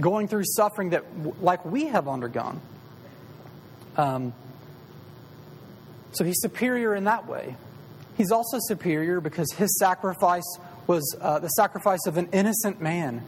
going 0.00 0.28
through 0.28 0.44
suffering 0.44 0.90
that, 0.90 1.04
like 1.42 1.64
we 1.64 1.86
have 1.86 2.06
undergone. 2.06 2.60
Um, 3.98 4.32
so 6.12 6.24
he's 6.24 6.40
superior 6.40 6.94
in 6.94 7.04
that 7.04 7.26
way. 7.26 7.56
He's 8.16 8.32
also 8.32 8.58
superior 8.60 9.20
because 9.20 9.52
his 9.52 9.76
sacrifice 9.78 10.58
was 10.86 11.16
uh, 11.20 11.40
the 11.40 11.48
sacrifice 11.48 12.06
of 12.06 12.16
an 12.16 12.28
innocent 12.32 12.80
man 12.80 13.22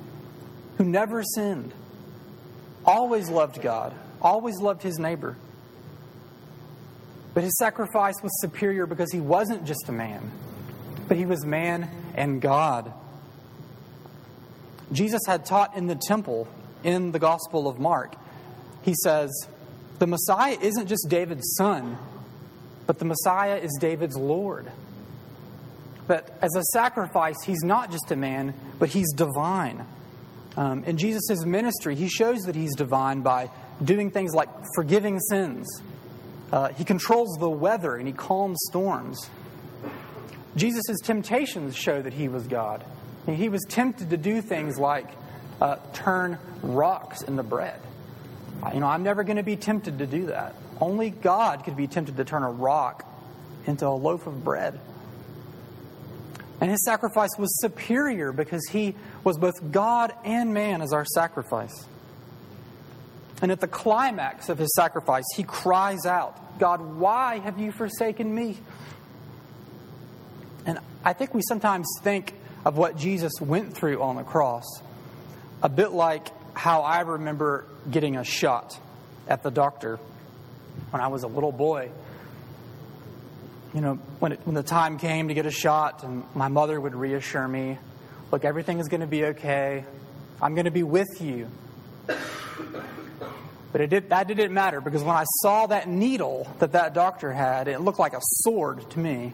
who 0.79 0.85
never 0.85 1.23
sinned 1.23 1.75
always 2.87 3.29
loved 3.29 3.61
God, 3.61 3.95
always 4.23 4.57
loved 4.59 4.83
his 4.83 4.99
neighbor. 4.99 5.37
But 7.35 7.45
his 7.45 7.57
sacrifice 7.59 8.17
was 8.23 8.33
superior 8.41 8.87
because 8.87 9.13
he 9.13 9.21
wasn't 9.21 9.65
just 9.67 9.89
a 9.89 9.93
man, 9.93 10.31
but 11.07 11.17
he 11.17 11.27
was 11.27 11.45
man 11.45 11.89
and 12.15 12.41
God. 12.41 12.93
Jesus 14.93 15.21
had 15.27 15.45
taught 15.45 15.77
in 15.77 15.87
the 15.87 15.95
temple 15.95 16.49
in 16.83 17.13
the 17.13 17.19
Gospel 17.19 17.69
of 17.69 17.79
Mark. 17.79 18.17
He 18.83 18.95
says, 19.05 19.31
The 20.01 20.07
Messiah 20.07 20.57
isn't 20.59 20.87
just 20.87 21.11
David's 21.11 21.55
son, 21.57 21.99
but 22.87 22.99
the 22.99 23.05
Messiah 23.05 23.57
is 23.57 23.77
David's 23.79 24.17
Lord. 24.17 24.73
But 26.07 26.39
as 26.41 26.57
a 26.57 26.63
sacrifice, 26.73 27.37
he's 27.45 27.63
not 27.63 27.93
just 27.93 28.11
a 28.11 28.17
man, 28.17 28.55
but 28.79 28.89
he's 28.89 29.13
divine. 29.13 29.87
Um, 30.57 30.85
in 30.85 30.97
Jesus' 30.97 31.45
ministry, 31.45 31.95
he 31.95 32.09
shows 32.09 32.41
that 32.45 32.55
he's 32.55 32.75
divine 32.75 33.21
by 33.21 33.51
doing 33.85 34.11
things 34.11 34.33
like 34.35 34.49
forgiving 34.75 35.21
sins. 35.21 35.69
Uh, 36.51 36.69
he 36.71 36.83
controls 36.83 37.37
the 37.39 37.51
weather 37.51 37.97
and 37.97 38.09
he 38.09 38.15
calms 38.15 38.59
storms. 38.71 39.29
Jesus' 40.57 40.99
temptations 41.05 41.77
show 41.77 42.01
that 42.01 42.15
he 42.15 42.29
was 42.29 42.47
God. 42.47 42.83
He 43.27 43.51
was 43.51 43.61
tempted 43.69 44.09
to 44.09 44.17
do 44.17 44.41
things 44.41 44.79
like 44.79 45.11
uh, 45.61 45.77
turn 45.93 46.39
rocks 46.63 47.21
into 47.21 47.43
bread. 47.43 47.81
You 48.75 48.81
know, 48.81 48.87
I'm 48.87 49.03
never 49.03 49.25
going 49.25 49.37
to 49.37 49.43
be 49.43 49.57
tempted 49.57 49.99
to 49.99 50.07
do 50.07 50.27
that. 50.27 50.55
Only 50.81 51.11
God 51.11 51.65
could 51.65 51.77
be 51.77 51.87
tempted 51.87 52.17
to 52.19 52.25
turn 52.25 52.43
a 52.43 52.51
rock 52.51 53.07
into 53.67 53.87
a 53.87 53.91
loaf 53.91 54.27
of 54.27 54.45
bread. 54.45 54.79
And 56.61 56.71
his 56.71 56.85
sacrifice 56.85 57.31
was 57.39 57.59
superior 57.61 58.33
because 58.33 58.67
he 58.71 58.95
was 59.25 59.39
both 59.39 59.73
God 59.73 60.13
and 60.25 60.53
man 60.53 60.83
as 60.83 60.93
our 60.93 61.07
sacrifice. 61.07 61.87
And 63.41 63.51
at 63.51 63.61
the 63.61 63.69
climax 63.69 64.51
of 64.51 64.59
his 64.59 64.73
sacrifice, 64.75 65.25
he 65.35 65.43
cries 65.43 66.05
out, 66.05 66.59
God, 66.59 66.81
why 66.81 67.39
have 67.39 67.59
you 67.59 67.73
forsaken 67.73 68.35
me? 68.35 68.59
And 70.67 70.79
I 71.03 71.15
think 71.15 71.33
we 71.33 71.41
sometimes 71.49 71.89
think 72.03 72.35
of 72.67 72.77
what 72.77 72.99
Jesus 72.99 73.33
went 73.41 73.75
through 73.75 74.03
on 74.03 74.17
the 74.17 74.23
cross 74.23 74.67
a 75.63 75.69
bit 75.69 75.93
like 75.93 76.29
how 76.55 76.83
I 76.83 77.01
remember 77.01 77.65
getting 77.91 78.17
a 78.17 78.25
shot 78.25 78.79
at 79.29 79.43
the 79.43 79.51
doctor 79.51 79.99
when 80.91 81.03
I 81.03 81.09
was 81.09 81.23
a 81.23 81.29
little 81.29 81.53
boy 81.53 81.91
you 83.75 83.81
know, 83.81 83.95
when, 84.19 84.33
it, 84.33 84.41
when 84.45 84.55
the 84.55 84.63
time 84.63 84.99
came 84.99 85.29
to 85.29 85.35
get 85.35 85.47
a 85.47 85.51
shot, 85.51 86.03
and 86.03 86.25
my 86.35 86.49
mother 86.49 86.81
would 86.81 86.95
reassure 86.95 87.47
me, 87.47 87.79
look, 88.33 88.45
everything 88.45 88.81
is 88.81 88.89
going 88.89 89.01
to 89.01 89.07
be 89.07 89.27
okay. 89.27 89.85
I'm 90.43 90.55
going 90.55 90.65
to 90.65 90.71
be 90.71 90.83
with 90.83 91.21
you. 91.21 91.49
But 93.73 93.81
it 93.81 93.87
did, 93.87 94.11
that 94.11 94.27
didn't 94.27 94.53
matter 94.53 94.81
because 94.81 95.05
when 95.05 95.15
I 95.15 95.23
saw 95.43 95.69
that 95.69 95.89
needle 95.89 96.53
that 96.59 96.73
that 96.73 96.93
doctor 96.93 97.33
had, 97.33 97.69
it 97.69 97.81
looked 97.81 98.01
like 98.01 98.15
a 98.15 98.21
sword 98.21 98.91
to 98.91 98.99
me. 98.99 99.33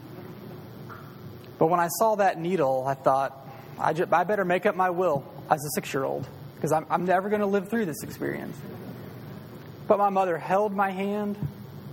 But 1.59 1.69
when 1.69 1.81
I 1.81 1.89
saw 1.89 2.17
that 2.17 2.39
needle, 2.39 2.85
I 2.87 2.93
thought, 2.93 3.49
I, 3.79 3.95
just, 3.95 4.13
I 4.13 4.25
better 4.25 4.45
make 4.45 4.67
up 4.67 4.77
my 4.77 4.91
will 4.91 5.25
as 5.49 5.65
a 5.65 5.71
six 5.71 5.95
year 5.95 6.05
old 6.05 6.29
because 6.57 6.73
I'm, 6.73 6.87
I'm 6.91 7.05
never 7.05 7.29
going 7.29 7.41
to 7.41 7.47
live 7.47 7.69
through 7.69 7.87
this 7.87 8.03
experience. 8.03 8.57
But 9.87 9.99
my 9.99 10.09
mother 10.09 10.37
held 10.37 10.75
my 10.75 10.91
hand 10.91 11.37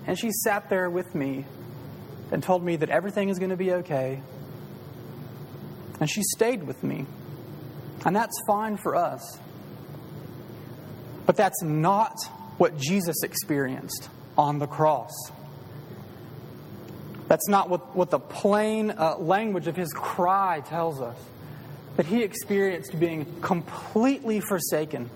and 0.07 0.17
she 0.17 0.31
sat 0.31 0.69
there 0.69 0.89
with 0.89 1.13
me 1.13 1.45
and 2.31 2.41
told 2.41 2.63
me 2.63 2.77
that 2.77 2.89
everything 2.89 3.29
is 3.29 3.37
going 3.37 3.51
to 3.51 3.57
be 3.57 3.71
okay. 3.73 4.21
And 5.99 6.09
she 6.09 6.23
stayed 6.23 6.63
with 6.63 6.83
me. 6.83 7.05
And 8.05 8.15
that's 8.15 8.35
fine 8.47 8.77
for 8.77 8.95
us. 8.95 9.39
But 11.25 11.37
that's 11.37 11.61
not 11.61 12.15
what 12.57 12.77
Jesus 12.77 13.23
experienced 13.23 14.09
on 14.37 14.59
the 14.59 14.67
cross. 14.67 15.13
That's 17.27 17.47
not 17.47 17.69
what, 17.69 17.95
what 17.95 18.09
the 18.09 18.19
plain 18.19 18.91
uh, 18.91 19.17
language 19.17 19.67
of 19.67 19.75
his 19.75 19.93
cry 19.93 20.61
tells 20.61 21.01
us. 21.01 21.17
That 21.97 22.05
he 22.07 22.23
experienced 22.23 22.99
being 22.99 23.25
completely 23.41 24.39
forsaken. 24.39 25.09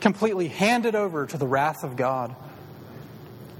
completely 0.00 0.48
handed 0.48 0.94
over 0.94 1.26
to 1.26 1.36
the 1.36 1.46
wrath 1.46 1.82
of 1.82 1.96
God. 1.96 2.34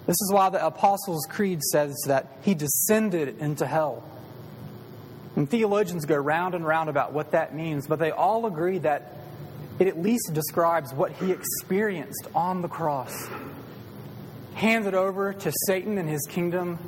This 0.07 0.21
is 0.21 0.31
why 0.33 0.49
the 0.51 0.65
Apostles' 0.65 1.27
Creed 1.29 1.63
says 1.63 1.95
that 2.07 2.39
he 2.43 2.55
descended 2.55 3.39
into 3.41 3.67
hell. 3.67 4.03
And 5.37 5.49
theologians 5.49 6.07
go 6.07 6.17
round 6.17 6.55
and 6.55 6.67
round 6.67 6.89
about 6.89 7.13
what 7.13 7.33
that 7.33 7.55
means, 7.55 7.87
but 7.87 7.99
they 7.99 8.11
all 8.11 8.47
agree 8.47 8.79
that 8.79 9.13
it 9.79 9.87
at 9.87 9.99
least 10.01 10.33
describes 10.33 10.93
what 10.95 11.13
he 11.13 11.31
experienced 11.31 12.27
on 12.35 12.63
the 12.63 12.69
cross. 12.69 13.13
Handed 14.55 14.95
over 14.95 15.33
to 15.33 15.53
Satan 15.67 15.99
and 15.99 16.09
his 16.09 16.27
kingdom 16.29 16.79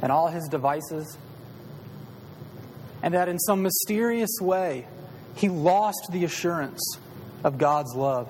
and 0.00 0.12
all 0.12 0.28
his 0.28 0.46
devices. 0.48 1.18
And 3.02 3.14
that 3.14 3.28
in 3.28 3.38
some 3.38 3.62
mysterious 3.62 4.36
way, 4.40 4.86
he 5.34 5.48
lost 5.48 6.08
the 6.12 6.24
assurance 6.24 6.98
of 7.44 7.58
God's 7.58 7.94
love. 7.94 8.28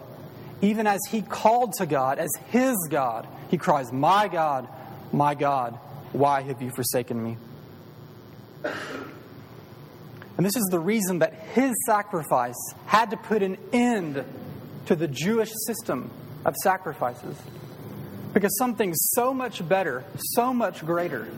Even 0.62 0.86
as 0.86 1.00
he 1.10 1.22
called 1.22 1.72
to 1.78 1.86
God 1.86 2.18
as 2.18 2.30
his 2.50 2.76
God, 2.90 3.26
he 3.50 3.56
cries, 3.56 3.92
My 3.92 4.28
God, 4.28 4.68
my 5.12 5.34
God, 5.34 5.74
why 6.12 6.42
have 6.42 6.60
you 6.62 6.70
forsaken 6.70 7.22
me? 7.22 7.36
And 10.36 10.46
this 10.46 10.56
is 10.56 10.68
the 10.70 10.78
reason 10.78 11.18
that 11.18 11.34
his 11.54 11.74
sacrifice 11.86 12.56
had 12.86 13.10
to 13.10 13.16
put 13.16 13.42
an 13.42 13.58
end 13.72 14.24
to 14.86 14.96
the 14.96 15.08
Jewish 15.08 15.50
system 15.66 16.10
of 16.44 16.54
sacrifices. 16.62 17.36
Because 18.32 18.56
something 18.56 18.94
so 18.94 19.34
much 19.34 19.66
better, 19.68 20.04
so 20.16 20.54
much 20.54 20.84
greater, 20.86 21.28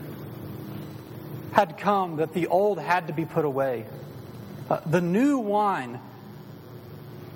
had 1.53 1.77
come 1.77 2.17
that 2.17 2.33
the 2.33 2.47
old 2.47 2.79
had 2.79 3.07
to 3.07 3.13
be 3.13 3.25
put 3.25 3.45
away. 3.45 3.85
Uh, 4.69 4.79
the 4.85 5.01
new 5.01 5.37
wine 5.37 5.99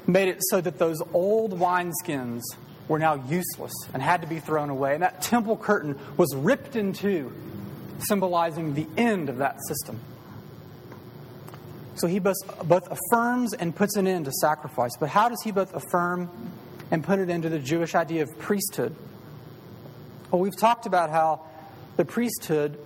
made 0.07 0.27
it 0.27 0.39
so 0.49 0.59
that 0.59 0.79
those 0.79 1.01
old 1.13 1.57
wineskins 1.57 2.41
were 2.87 2.97
now 2.97 3.15
useless 3.29 3.73
and 3.93 4.01
had 4.01 4.21
to 4.21 4.27
be 4.27 4.39
thrown 4.39 4.69
away. 4.69 4.93
And 4.93 5.03
that 5.03 5.21
temple 5.21 5.55
curtain 5.55 5.99
was 6.15 6.33
ripped 6.35 6.75
in 6.75 6.93
two, 6.93 7.31
symbolizing 7.99 8.73
the 8.73 8.87
end 8.97 9.29
of 9.29 9.37
that 9.37 9.57
system. 9.67 9.99
So 11.95 12.07
he 12.07 12.19
both, 12.19 12.35
both 12.63 12.87
affirms 12.89 13.53
and 13.53 13.75
puts 13.75 13.97
an 13.97 14.07
end 14.07 14.25
to 14.25 14.31
sacrifice. 14.31 14.91
But 14.99 15.09
how 15.09 15.29
does 15.29 15.41
he 15.43 15.51
both 15.51 15.73
affirm 15.75 16.29
and 16.89 17.03
put 17.03 17.19
it 17.19 17.29
into 17.29 17.49
the 17.49 17.59
Jewish 17.59 17.93
idea 17.93 18.23
of 18.23 18.39
priesthood? 18.39 18.95
Well, 20.31 20.41
we've 20.41 20.57
talked 20.57 20.85
about 20.85 21.09
how 21.09 21.41
the 21.97 22.05
priesthood 22.05 22.79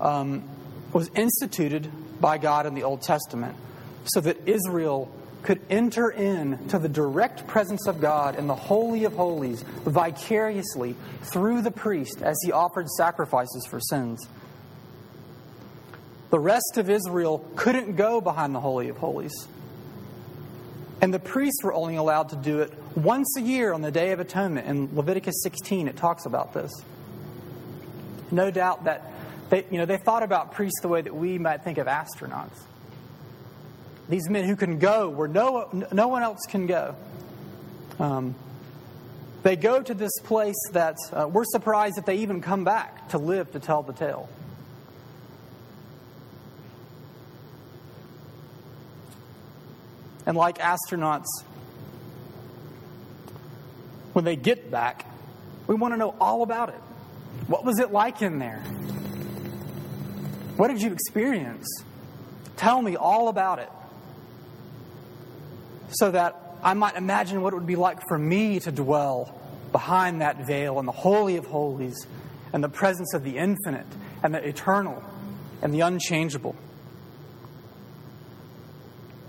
um, 0.00 0.48
was 0.92 1.10
instituted 1.14 1.90
by 2.20 2.38
God 2.38 2.66
in 2.66 2.74
the 2.74 2.82
Old 2.82 3.02
Testament 3.02 3.56
so 4.04 4.20
that 4.20 4.36
Israel 4.46 5.12
could 5.42 5.60
enter 5.70 6.10
into 6.10 6.78
the 6.78 6.88
direct 6.88 7.46
presence 7.46 7.86
of 7.86 8.00
God 8.00 8.36
in 8.36 8.46
the 8.46 8.54
Holy 8.54 9.04
of 9.04 9.14
Holies 9.14 9.62
vicariously 9.84 10.96
through 11.22 11.62
the 11.62 11.70
priest 11.70 12.22
as 12.22 12.36
he 12.44 12.52
offered 12.52 12.88
sacrifices 12.88 13.66
for 13.70 13.80
sins. 13.80 14.26
The 16.30 16.38
rest 16.38 16.76
of 16.76 16.90
Israel 16.90 17.48
couldn't 17.56 17.96
go 17.96 18.20
behind 18.20 18.54
the 18.54 18.60
Holy 18.60 18.88
of 18.88 18.98
Holies. 18.98 19.48
And 21.00 21.14
the 21.14 21.20
priests 21.20 21.62
were 21.62 21.72
only 21.72 21.96
allowed 21.96 22.30
to 22.30 22.36
do 22.36 22.60
it 22.60 22.72
once 22.96 23.36
a 23.38 23.40
year 23.40 23.72
on 23.72 23.82
the 23.82 23.92
Day 23.92 24.10
of 24.10 24.20
Atonement. 24.20 24.66
In 24.66 24.94
Leviticus 24.94 25.42
16, 25.42 25.86
it 25.86 25.96
talks 25.96 26.26
about 26.26 26.52
this. 26.52 26.72
No 28.30 28.50
doubt 28.50 28.84
that 28.84 29.10
they, 29.50 29.64
you 29.70 29.78
know, 29.78 29.86
they 29.86 29.96
thought 29.96 30.22
about 30.22 30.52
priests 30.52 30.80
the 30.82 30.88
way 30.88 31.00
that 31.00 31.14
we 31.14 31.38
might 31.38 31.64
think 31.64 31.78
of 31.78 31.86
astronauts. 31.86 32.60
These 34.08 34.28
men 34.28 34.44
who 34.44 34.56
can 34.56 34.78
go 34.78 35.08
where 35.08 35.28
no, 35.28 35.86
no 35.92 36.08
one 36.08 36.22
else 36.22 36.40
can 36.48 36.66
go. 36.66 36.96
Um, 37.98 38.34
they 39.42 39.56
go 39.56 39.82
to 39.82 39.94
this 39.94 40.12
place 40.24 40.58
that 40.72 40.96
uh, 41.12 41.28
we're 41.28 41.44
surprised 41.44 41.96
that 41.96 42.06
they 42.06 42.16
even 42.16 42.40
come 42.40 42.64
back 42.64 43.10
to 43.10 43.18
live 43.18 43.52
to 43.52 43.60
tell 43.60 43.82
the 43.82 43.92
tale. 43.92 44.28
And 50.26 50.36
like 50.36 50.58
astronauts, 50.58 51.26
when 54.12 54.24
they 54.24 54.36
get 54.36 54.70
back, 54.70 55.06
we 55.66 55.74
want 55.74 55.94
to 55.94 55.98
know 55.98 56.14
all 56.20 56.42
about 56.42 56.68
it. 56.68 56.80
What 57.46 57.64
was 57.64 57.78
it 57.78 57.92
like 57.92 58.20
in 58.20 58.38
there? 58.38 58.62
What 60.58 60.68
did 60.68 60.82
you 60.82 60.90
experience? 60.90 61.68
Tell 62.56 62.82
me 62.82 62.96
all 62.96 63.28
about 63.28 63.60
it 63.60 63.70
so 65.90 66.10
that 66.10 66.34
I 66.64 66.74
might 66.74 66.96
imagine 66.96 67.42
what 67.42 67.52
it 67.52 67.56
would 67.58 67.66
be 67.66 67.76
like 67.76 68.00
for 68.08 68.18
me 68.18 68.58
to 68.58 68.72
dwell 68.72 69.40
behind 69.70 70.20
that 70.20 70.48
veil 70.48 70.80
in 70.80 70.86
the 70.86 70.90
Holy 70.90 71.36
of 71.36 71.46
Holies 71.46 72.08
and 72.52 72.64
the 72.64 72.68
presence 72.68 73.14
of 73.14 73.22
the 73.22 73.38
infinite 73.38 73.86
and 74.24 74.34
the 74.34 74.44
eternal 74.44 75.00
and 75.62 75.72
the 75.72 75.82
unchangeable. 75.82 76.56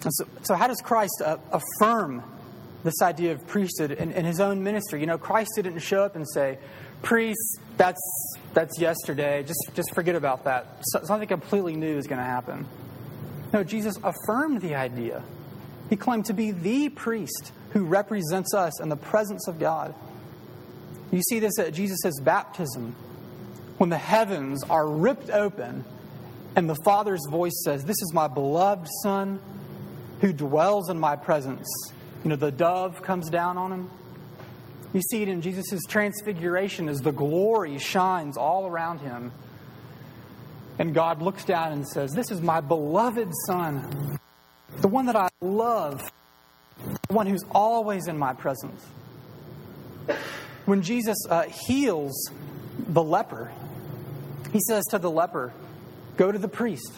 And 0.04 0.12
so, 0.16 0.28
so, 0.42 0.56
how 0.56 0.66
does 0.66 0.82
Christ 0.82 1.22
uh, 1.24 1.38
affirm 1.52 2.24
this 2.84 3.04
idea 3.04 3.34
of 3.34 3.46
priesthood 3.46 3.92
in, 3.92 4.14
in, 4.14 4.26
his 4.26 4.40
own 4.40 4.64
ministry? 4.64 5.00
You 5.00 5.06
know, 5.06 5.20
Christ 5.20 5.52
didn't 5.58 5.78
show 5.78 6.04
up 6.04 6.16
and 6.16 6.28
say, 6.28 6.58
"Priests, 7.04 7.60
that's 7.80 8.36
that's 8.54 8.80
yesterday. 8.80 9.42
Just 9.42 9.72
just 9.74 9.96
forget 9.96 10.14
about 10.14 10.44
that. 10.44 10.68
So, 10.82 11.00
something 11.06 11.28
completely 11.28 11.76
new 11.76 11.98
is 11.98 12.06
going 12.06 12.20
to 12.20 12.24
happen." 12.26 12.68
No, 13.52 13.64
Jesus 13.64 13.98
affirmed 14.04 14.62
the 14.62 14.76
idea 14.76 15.24
he 15.90 15.96
claimed 15.96 16.26
to 16.26 16.34
be 16.34 16.52
the 16.52 16.90
priest 16.90 17.52
who 17.72 17.84
represents 17.84 18.54
us 18.54 18.80
in 18.80 18.90
the 18.90 18.96
presence 18.96 19.48
of 19.48 19.60
God. 19.60 19.96
You 21.12 21.22
see 21.22 21.40
this 21.40 21.58
at 21.58 21.74
Jesus' 21.74 22.20
baptism, 22.22 22.96
when 23.78 23.90
the 23.90 23.98
heavens 23.98 24.64
are 24.70 24.88
ripped 24.88 25.32
open 25.32 25.84
and 26.56 26.70
the 26.70 26.78
Father's 26.86 27.26
voice 27.30 27.60
says, 27.64 27.84
This 27.86 28.02
is 28.02 28.12
my 28.14 28.28
beloved 28.28 28.88
Son 29.02 29.40
who 30.22 30.32
dwells 30.32 30.90
in 30.90 31.00
my 31.00 31.16
presence. 31.16 31.68
You 32.24 32.30
know, 32.30 32.36
the 32.36 32.52
dove 32.52 33.02
comes 33.02 33.30
down 33.30 33.58
on 33.58 33.72
him. 33.72 33.90
You 34.94 35.02
see 35.02 35.22
it 35.22 35.28
in 35.28 35.42
Jesus' 35.42 35.86
transfiguration 35.88 36.90
as 36.90 37.00
the 37.02 37.12
glory 37.12 37.78
shines 37.78 38.38
all 38.38 38.66
around 38.66 39.00
him. 39.00 39.32
And 40.80 40.94
God 40.94 41.22
looks 41.22 41.44
down 41.46 41.74
and 41.74 41.88
says, 41.88 42.12
This 42.12 42.32
is 42.32 42.42
my 42.42 42.62
beloved 42.62 43.32
Son 43.46 44.18
the 44.78 44.88
one 44.88 45.08
that 45.08 45.16
I 45.16 45.30
love, 45.42 46.12
the 47.08 47.14
one 47.14 47.28
who's 47.28 47.44
always 47.52 48.08
in 48.08 48.18
my 48.18 48.34
presence. 48.34 48.86
When 50.66 50.82
Jesus 50.82 51.18
uh, 51.30 51.44
heals 51.44 52.32
the 52.78 53.04
leper, 53.04 53.52
he 54.52 54.60
says 54.68 54.86
to 54.92 55.00
the 55.00 55.10
leper, 55.10 55.54
Go 56.18 56.32
to 56.32 56.38
the 56.38 56.48
priest. 56.48 56.94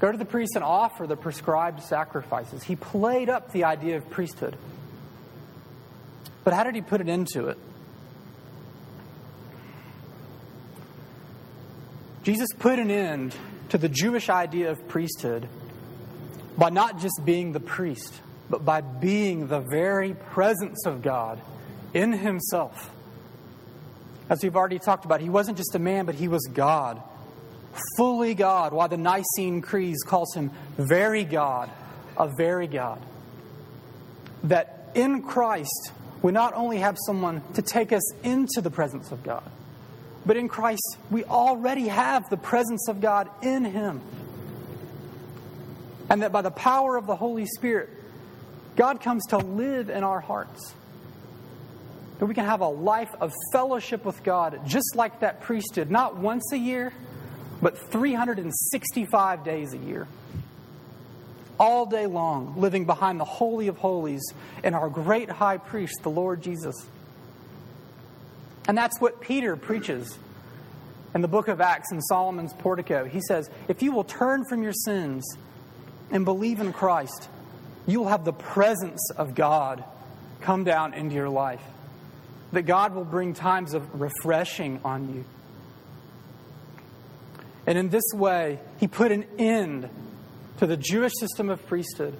Go 0.00 0.12
to 0.12 0.18
the 0.18 0.24
priest 0.24 0.52
and 0.54 0.64
offer 0.64 1.06
the 1.06 1.16
prescribed 1.16 1.82
sacrifices. 1.82 2.62
He 2.62 2.76
played 2.76 3.28
up 3.28 3.52
the 3.52 3.64
idea 3.64 3.96
of 3.96 4.10
priesthood. 4.10 4.56
But 6.44 6.52
how 6.52 6.62
did 6.62 6.74
he 6.74 6.82
put 6.82 7.00
it 7.00 7.08
into 7.08 7.48
it? 7.48 7.58
Jesus 12.22 12.48
put 12.58 12.78
an 12.78 12.90
end 12.90 13.34
to 13.70 13.78
the 13.78 13.88
Jewish 13.88 14.28
idea 14.30 14.70
of 14.70 14.88
priesthood 14.88 15.48
by 16.56 16.70
not 16.70 16.98
just 16.98 17.20
being 17.24 17.52
the 17.52 17.60
priest, 17.60 18.14
but 18.48 18.64
by 18.64 18.80
being 18.80 19.46
the 19.46 19.60
very 19.60 20.14
presence 20.14 20.86
of 20.86 21.02
God 21.02 21.40
in 21.92 22.12
himself. 22.12 22.90
As 24.30 24.42
we've 24.42 24.56
already 24.56 24.78
talked 24.78 25.04
about, 25.04 25.20
he 25.20 25.28
wasn't 25.28 25.58
just 25.58 25.74
a 25.74 25.78
man, 25.78 26.06
but 26.06 26.14
he 26.14 26.28
was 26.28 26.46
God, 26.52 27.02
fully 27.96 28.34
God, 28.34 28.72
why 28.72 28.86
the 28.86 28.96
Nicene 28.96 29.60
Creed 29.60 29.96
calls 30.06 30.34
him 30.34 30.50
very 30.78 31.24
God, 31.24 31.68
a 32.16 32.30
very 32.38 32.66
God. 32.66 33.02
That 34.44 34.90
in 34.94 35.22
Christ, 35.22 35.92
we 36.24 36.32
not 36.32 36.54
only 36.54 36.78
have 36.78 36.96
someone 37.04 37.42
to 37.52 37.60
take 37.60 37.92
us 37.92 38.14
into 38.22 38.62
the 38.62 38.70
presence 38.70 39.12
of 39.12 39.22
God, 39.22 39.44
but 40.24 40.38
in 40.38 40.48
Christ, 40.48 40.96
we 41.10 41.22
already 41.22 41.88
have 41.88 42.30
the 42.30 42.38
presence 42.38 42.88
of 42.88 43.02
God 43.02 43.28
in 43.42 43.62
him. 43.66 44.00
And 46.08 46.22
that 46.22 46.32
by 46.32 46.40
the 46.40 46.50
power 46.50 46.96
of 46.96 47.06
the 47.06 47.14
Holy 47.14 47.44
Spirit, 47.44 47.90
God 48.74 49.02
comes 49.02 49.26
to 49.26 49.36
live 49.36 49.90
in 49.90 50.02
our 50.02 50.18
hearts. 50.18 50.72
That 52.20 52.24
we 52.24 52.32
can 52.32 52.46
have 52.46 52.62
a 52.62 52.68
life 52.68 53.14
of 53.20 53.34
fellowship 53.52 54.06
with 54.06 54.24
God, 54.24 54.62
just 54.66 54.96
like 54.96 55.20
that 55.20 55.42
priest 55.42 55.74
did, 55.74 55.90
not 55.90 56.16
once 56.16 56.52
a 56.52 56.58
year, 56.58 56.94
but 57.60 57.76
365 57.92 59.44
days 59.44 59.74
a 59.74 59.78
year. 59.78 60.08
All 61.58 61.86
day 61.86 62.06
long, 62.06 62.54
living 62.56 62.84
behind 62.84 63.20
the 63.20 63.24
Holy 63.24 63.68
of 63.68 63.78
Holies 63.78 64.22
and 64.62 64.74
our 64.74 64.88
great 64.88 65.30
high 65.30 65.58
priest, 65.58 66.02
the 66.02 66.10
Lord 66.10 66.42
Jesus. 66.42 66.74
And 68.66 68.76
that's 68.76 69.00
what 69.00 69.20
Peter 69.20 69.56
preaches 69.56 70.18
in 71.14 71.20
the 71.20 71.28
book 71.28 71.48
of 71.48 71.60
Acts 71.60 71.92
in 71.92 72.00
Solomon's 72.02 72.52
portico. 72.54 73.04
He 73.04 73.20
says, 73.20 73.48
If 73.68 73.82
you 73.82 73.92
will 73.92 74.04
turn 74.04 74.44
from 74.46 74.62
your 74.62 74.72
sins 74.72 75.24
and 76.10 76.24
believe 76.24 76.60
in 76.60 76.72
Christ, 76.72 77.28
you 77.86 78.00
will 78.00 78.08
have 78.08 78.24
the 78.24 78.32
presence 78.32 79.10
of 79.16 79.34
God 79.34 79.84
come 80.40 80.64
down 80.64 80.94
into 80.94 81.14
your 81.14 81.28
life, 81.28 81.62
that 82.52 82.62
God 82.62 82.94
will 82.94 83.04
bring 83.04 83.34
times 83.34 83.74
of 83.74 84.00
refreshing 84.00 84.80
on 84.84 85.14
you. 85.14 85.24
And 87.66 87.78
in 87.78 87.88
this 87.88 88.04
way, 88.12 88.58
he 88.78 88.88
put 88.88 89.12
an 89.12 89.24
end 89.38 89.88
to 90.58 90.66
the 90.66 90.76
Jewish 90.76 91.12
system 91.18 91.50
of 91.50 91.64
priesthood 91.66 92.16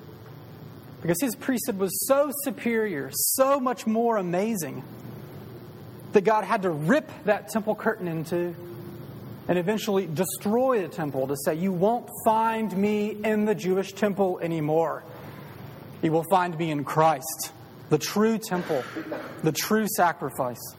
because 1.05 1.21
his 1.21 1.37
priesthood 1.37 1.79
was 1.79 2.07
so 2.07 2.31
superior, 2.45 3.11
so 3.13 3.61
much 3.61 3.87
more 3.87 4.17
amazing, 4.17 4.83
that 6.13 6.23
God 6.23 6.45
had 6.45 6.63
to 6.63 6.71
rip 6.71 7.11
that 7.25 7.51
temple 7.51 7.75
curtain 7.75 8.09
into 8.09 8.57
and 9.47 9.59
eventually 9.59 10.07
destroy 10.07 10.81
the 10.81 10.89
temple 10.89 11.27
to 11.27 11.37
say, 11.45 11.57
You 11.57 11.73
won't 11.73 12.09
find 12.25 12.75
me 12.75 13.11
in 13.11 13.45
the 13.45 13.55
Jewish 13.55 13.93
temple 13.93 14.39
anymore. 14.41 15.05
You 16.01 16.11
will 16.11 16.25
find 16.31 16.57
me 16.57 16.71
in 16.71 16.85
Christ, 16.85 17.53
the 17.91 17.99
true 17.99 18.39
temple, 18.39 18.83
the 19.43 19.53
true 19.53 19.87
sacrifice. 19.87 20.75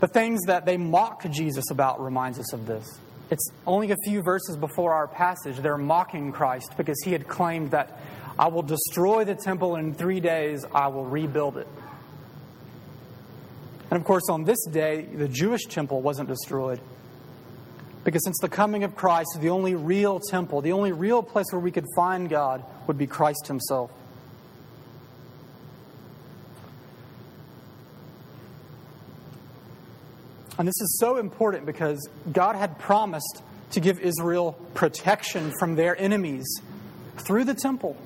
The 0.00 0.08
things 0.08 0.40
that 0.46 0.64
they 0.64 0.78
mock 0.78 1.30
Jesus 1.30 1.70
about 1.70 2.02
reminds 2.02 2.38
us 2.38 2.54
of 2.54 2.64
this. 2.64 2.98
It's 3.30 3.48
only 3.66 3.92
a 3.92 3.96
few 4.04 4.22
verses 4.22 4.56
before 4.56 4.92
our 4.92 5.06
passage. 5.06 5.56
They're 5.58 5.78
mocking 5.78 6.32
Christ 6.32 6.72
because 6.76 7.00
he 7.04 7.12
had 7.12 7.28
claimed 7.28 7.70
that 7.70 8.00
I 8.38 8.48
will 8.48 8.62
destroy 8.62 9.24
the 9.24 9.36
temple 9.36 9.76
in 9.76 9.94
three 9.94 10.18
days, 10.18 10.64
I 10.74 10.88
will 10.88 11.04
rebuild 11.04 11.56
it. 11.56 11.68
And 13.90 13.98
of 13.98 14.04
course, 14.04 14.24
on 14.28 14.44
this 14.44 14.64
day, 14.66 15.02
the 15.02 15.28
Jewish 15.28 15.66
temple 15.66 16.00
wasn't 16.00 16.28
destroyed. 16.28 16.80
Because 18.02 18.24
since 18.24 18.38
the 18.40 18.48
coming 18.48 18.82
of 18.82 18.96
Christ, 18.96 19.38
the 19.40 19.50
only 19.50 19.74
real 19.74 20.20
temple, 20.20 20.62
the 20.62 20.72
only 20.72 20.92
real 20.92 21.22
place 21.22 21.46
where 21.50 21.60
we 21.60 21.70
could 21.70 21.86
find 21.94 22.28
God 22.28 22.64
would 22.86 22.96
be 22.96 23.06
Christ 23.06 23.46
Himself. 23.46 23.90
And 30.60 30.68
this 30.68 30.80
is 30.80 30.98
so 31.00 31.16
important 31.16 31.66
because 31.66 32.08
God 32.30 32.54
had 32.54 32.78
promised 32.78 33.42
to 33.72 33.80
give 33.80 33.98
Israel 33.98 34.52
protection 34.74 35.52
from 35.58 35.74
their 35.74 36.00
enemies 36.00 36.46
through 37.16 37.44
the 37.44 37.54
temple. 37.54 37.96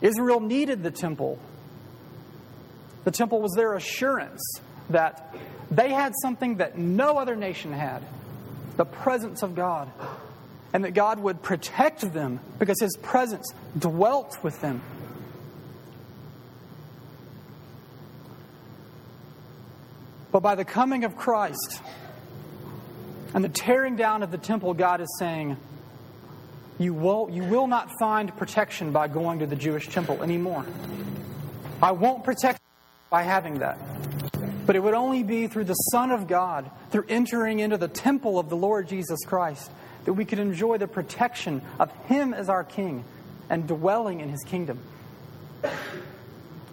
Israel 0.00 0.38
needed 0.40 0.84
the 0.84 0.90
temple 0.90 1.40
the 3.04 3.10
temple 3.10 3.40
was 3.40 3.52
their 3.52 3.74
assurance 3.74 4.42
that 4.90 5.34
they 5.70 5.90
had 5.90 6.12
something 6.22 6.56
that 6.56 6.78
no 6.78 7.18
other 7.18 7.34
nation 7.34 7.72
had 7.72 8.02
the 8.76 8.84
presence 8.84 9.42
of 9.42 9.54
God. 9.54 9.90
And 10.74 10.84
that 10.84 10.92
God 10.92 11.20
would 11.20 11.42
protect 11.42 12.00
them 12.14 12.40
because 12.58 12.80
His 12.80 12.96
presence 12.96 13.46
dwelt 13.78 14.42
with 14.42 14.58
them. 14.62 14.80
But 20.32 20.40
by 20.40 20.54
the 20.54 20.64
coming 20.64 21.04
of 21.04 21.16
Christ 21.16 21.80
and 23.34 23.44
the 23.44 23.50
tearing 23.50 23.96
down 23.96 24.22
of 24.22 24.30
the 24.30 24.38
temple, 24.38 24.74
God 24.74 25.00
is 25.00 25.16
saying, 25.18 25.58
you 26.78 26.94
will, 26.94 27.28
you 27.30 27.44
will 27.44 27.66
not 27.66 27.90
find 28.00 28.34
protection 28.36 28.92
by 28.92 29.08
going 29.08 29.38
to 29.40 29.46
the 29.46 29.54
Jewish 29.56 29.88
temple 29.88 30.22
anymore. 30.22 30.64
I 31.82 31.92
won't 31.92 32.24
protect 32.24 32.60
by 33.10 33.22
having 33.22 33.58
that. 33.58 33.78
But 34.66 34.76
it 34.76 34.82
would 34.82 34.94
only 34.94 35.22
be 35.22 35.48
through 35.48 35.64
the 35.64 35.74
Son 35.74 36.10
of 36.10 36.26
God, 36.26 36.70
through 36.90 37.04
entering 37.08 37.58
into 37.58 37.76
the 37.76 37.88
temple 37.88 38.38
of 38.38 38.48
the 38.48 38.56
Lord 38.56 38.88
Jesus 38.88 39.24
Christ, 39.24 39.70
that 40.06 40.14
we 40.14 40.24
could 40.24 40.38
enjoy 40.38 40.78
the 40.78 40.88
protection 40.88 41.62
of 41.78 41.92
Him 42.06 42.32
as 42.32 42.48
our 42.48 42.64
King 42.64 43.04
and 43.50 43.68
dwelling 43.68 44.20
in 44.20 44.28
His 44.28 44.42
kingdom. 44.44 44.78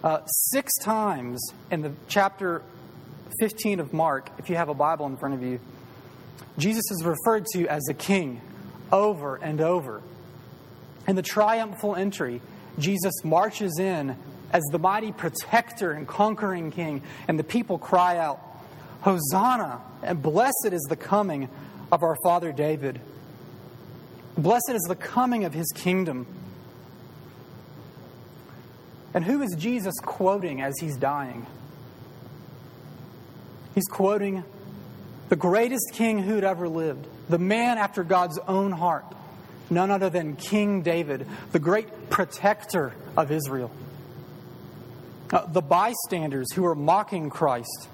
Uh, 0.02 0.24
six 0.24 0.72
times 0.80 1.40
in 1.70 1.82
the 1.82 1.92
chapter 2.08 2.62
15 3.38 3.80
of 3.80 3.92
Mark, 3.92 4.30
if 4.38 4.50
you 4.50 4.56
have 4.56 4.68
a 4.68 4.74
Bible 4.74 5.06
in 5.06 5.16
front 5.16 5.34
of 5.34 5.42
you, 5.42 5.60
Jesus 6.58 6.84
is 6.90 7.04
referred 7.04 7.46
to 7.52 7.66
as 7.68 7.86
a 7.88 7.94
king 7.94 8.40
over 8.92 9.36
and 9.36 9.60
over. 9.60 10.02
In 11.06 11.16
the 11.16 11.22
triumphal 11.22 11.96
entry, 11.96 12.40
Jesus 12.78 13.14
marches 13.24 13.78
in 13.78 14.16
as 14.52 14.62
the 14.72 14.78
mighty 14.78 15.12
protector 15.12 15.92
and 15.92 16.06
conquering 16.06 16.70
king. 16.70 17.02
And 17.28 17.38
the 17.38 17.44
people 17.44 17.78
cry 17.78 18.18
out, 18.18 18.40
Hosanna, 19.02 19.80
and 20.02 20.20
blessed 20.20 20.68
is 20.72 20.86
the 20.88 20.96
coming 20.96 21.48
of 21.90 22.02
our 22.02 22.16
father 22.22 22.52
David. 22.52 23.00
Blessed 24.36 24.70
is 24.70 24.82
the 24.82 24.96
coming 24.96 25.44
of 25.44 25.54
his 25.54 25.70
kingdom. 25.74 26.26
And 29.12 29.24
who 29.24 29.42
is 29.42 29.54
Jesus 29.58 29.94
quoting 30.00 30.60
as 30.62 30.78
he's 30.78 30.96
dying? 30.96 31.46
He's 33.80 33.88
quoting 33.88 34.44
the 35.30 35.36
greatest 35.36 35.92
king 35.94 36.18
who'd 36.18 36.44
ever 36.44 36.68
lived, 36.68 37.06
the 37.30 37.38
man 37.38 37.78
after 37.78 38.04
God's 38.04 38.36
own 38.46 38.72
heart, 38.72 39.06
none 39.70 39.90
other 39.90 40.10
than 40.10 40.36
King 40.36 40.82
David, 40.82 41.26
the 41.52 41.60
great 41.60 42.10
protector 42.10 42.92
of 43.16 43.32
Israel. 43.32 43.70
Uh, 45.32 45.46
the 45.46 45.62
bystanders 45.62 46.52
who 46.52 46.66
are 46.66 46.74
mocking 46.74 47.30
Christ, 47.30 47.88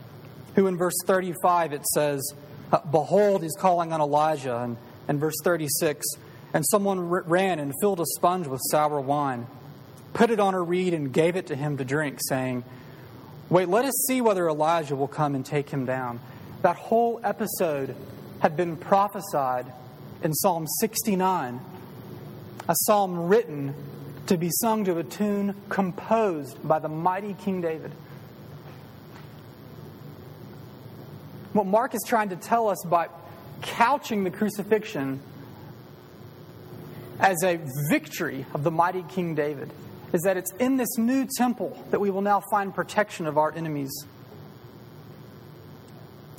who 0.57 0.67
in 0.67 0.77
verse 0.77 0.97
35 1.05 1.73
it 1.73 1.87
says, 1.87 2.35
uh, 2.73 2.81
Behold, 2.91 3.45
he's 3.45 3.55
calling 3.57 3.93
on 3.93 4.01
Elijah. 4.01 4.59
And, 4.59 4.77
and 5.07 5.21
verse 5.21 5.37
36, 5.45 6.05
and 6.53 6.67
someone 6.67 6.99
ran 6.99 7.61
and 7.61 7.73
filled 7.81 8.01
a 8.01 8.07
sponge 8.17 8.49
with 8.49 8.61
sour 8.73 9.01
wine, 9.01 9.47
put 10.15 10.31
it 10.31 10.41
on 10.41 10.55
a 10.55 10.61
reed, 10.61 10.95
and 10.95 11.13
gave 11.13 11.37
it 11.37 11.47
to 11.47 11.55
him 11.55 11.77
to 11.77 11.85
drink, 11.85 12.19
saying, 12.29 12.65
Wait, 13.49 13.69
let 13.69 13.85
us 13.85 13.95
see 14.09 14.21
whether 14.21 14.49
Elijah 14.49 14.97
will 14.97 15.07
come 15.07 15.35
and 15.37 15.47
take 15.47 15.71
him 15.71 15.87
down. 15.87 16.19
That 16.63 16.77
whole 16.77 17.21
episode 17.23 17.95
had 18.41 18.57
been 18.57 18.77
prophesied 18.77 19.73
in 20.23 20.35
Psalm 20.35 20.67
69, 20.81 21.61
a 22.69 22.75
psalm 22.75 23.29
written 23.29 23.75
to 24.27 24.37
be 24.37 24.51
sung 24.51 24.85
to 24.87 24.99
a 24.99 25.05
tune 25.05 25.55
composed 25.69 26.67
by 26.67 26.81
the 26.81 26.89
mighty 26.89 27.35
King 27.35 27.61
David. 27.61 27.93
What 31.53 31.67
Mark 31.67 31.95
is 31.95 32.03
trying 32.07 32.31
to 32.31 32.37
tell 32.37 32.69
us 32.69 32.85
by 32.85 33.09
couching 33.63 34.25
the 34.25 34.31
crucifixion 34.31 35.21
as 37.21 37.37
a 37.45 37.61
victory 37.91 38.45
of 38.53 38.65
the 38.65 38.71
mighty 38.71 39.05
King 39.05 39.37
David 39.37 39.71
is 40.17 40.23
that 40.23 40.39
it's 40.39 40.51
in 40.55 40.79
this 40.79 40.97
new 40.97 41.29
temple 41.37 41.79
that 41.91 42.01
we 42.01 42.11
will 42.11 42.23
now 42.23 42.43
find 42.51 42.75
protection 42.75 43.27
of 43.27 43.37
our 43.37 43.53
enemies. 43.53 43.93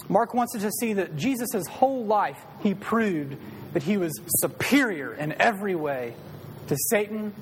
Mark 0.10 0.34
wants 0.34 0.56
us 0.56 0.64
to 0.64 0.72
see 0.72 0.94
that 0.94 1.16
Jesus' 1.16 1.68
whole 1.68 2.04
life, 2.04 2.40
he 2.64 2.74
proved 2.74 3.38
that 3.74 3.84
he 3.84 3.98
was 3.98 4.20
superior 4.40 5.14
in 5.14 5.40
every 5.40 5.76
way 5.76 6.16
to 6.68 6.76
Satan 6.90 7.34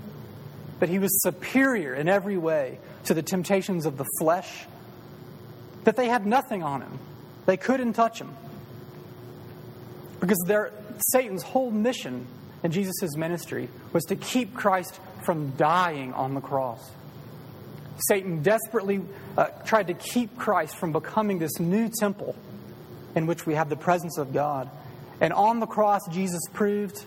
that 0.80 0.90
he 0.90 1.00
was 1.00 1.22
superior 1.24 1.96
in 1.96 2.10
every 2.10 2.38
way 2.38 2.80
to 3.06 3.14
the 3.14 3.22
temptations 3.24 3.86
of 3.86 3.98
the 3.98 4.06
flesh, 4.20 4.66
that 5.86 5.96
they 5.96 6.08
had 6.08 6.26
nothing 6.26 6.64
on 6.64 6.82
him. 6.82 7.00
They 7.46 7.58
couldn't 7.58 7.94
touch 7.94 8.20
him. 8.20 8.36
Because 10.20 10.38
Satan's 11.12 11.44
whole 11.44 11.72
mission 11.72 12.28
in 12.62 12.72
Jesus' 12.72 13.16
ministry 13.16 13.70
was 13.94 14.04
to 14.06 14.16
keep 14.16 14.54
Christ 14.54 15.00
from 15.26 15.52
dying 15.52 16.14
on 16.14 16.34
the 16.34 16.42
cross. 16.42 16.92
Satan 18.08 18.44
desperately 18.44 19.02
uh, 19.38 19.46
tried 19.66 19.88
to 19.88 19.94
keep 19.94 20.38
Christ 20.38 20.76
from 20.76 20.92
becoming 20.92 21.40
this 21.40 21.60
new 21.60 21.90
temple 21.90 22.36
in 23.16 23.26
which 23.26 23.46
we 23.46 23.56
have 23.56 23.70
the 23.70 23.78
presence 23.78 24.18
of 24.18 24.34
God. 24.34 24.70
And 25.22 25.32
on 25.34 25.60
the 25.60 25.66
cross, 25.66 26.02
Jesus 26.12 26.42
proved 26.54 27.06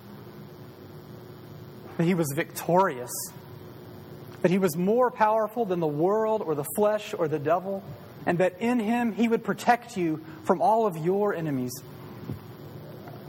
that 1.99 2.05
he 2.05 2.15
was 2.15 2.33
victorious 2.35 3.11
that 4.43 4.51
he 4.51 4.59
was 4.59 4.77
more 4.77 5.11
powerful 5.11 5.65
than 5.65 5.81
the 5.81 5.87
world 5.87 6.43
or 6.43 6.55
the 6.55 6.67
flesh 6.77 7.15
or 7.17 7.29
the 7.29 7.39
devil, 7.39 7.83
and 8.27 8.39
that 8.39 8.61
in 8.61 8.79
him 8.79 9.13
he 9.13 9.29
would 9.29 9.43
protect 9.43 9.97
you 9.97 10.25
from 10.45 10.63
all 10.63 10.87
of 10.87 10.97
your 10.97 11.35
enemies. 11.35 11.73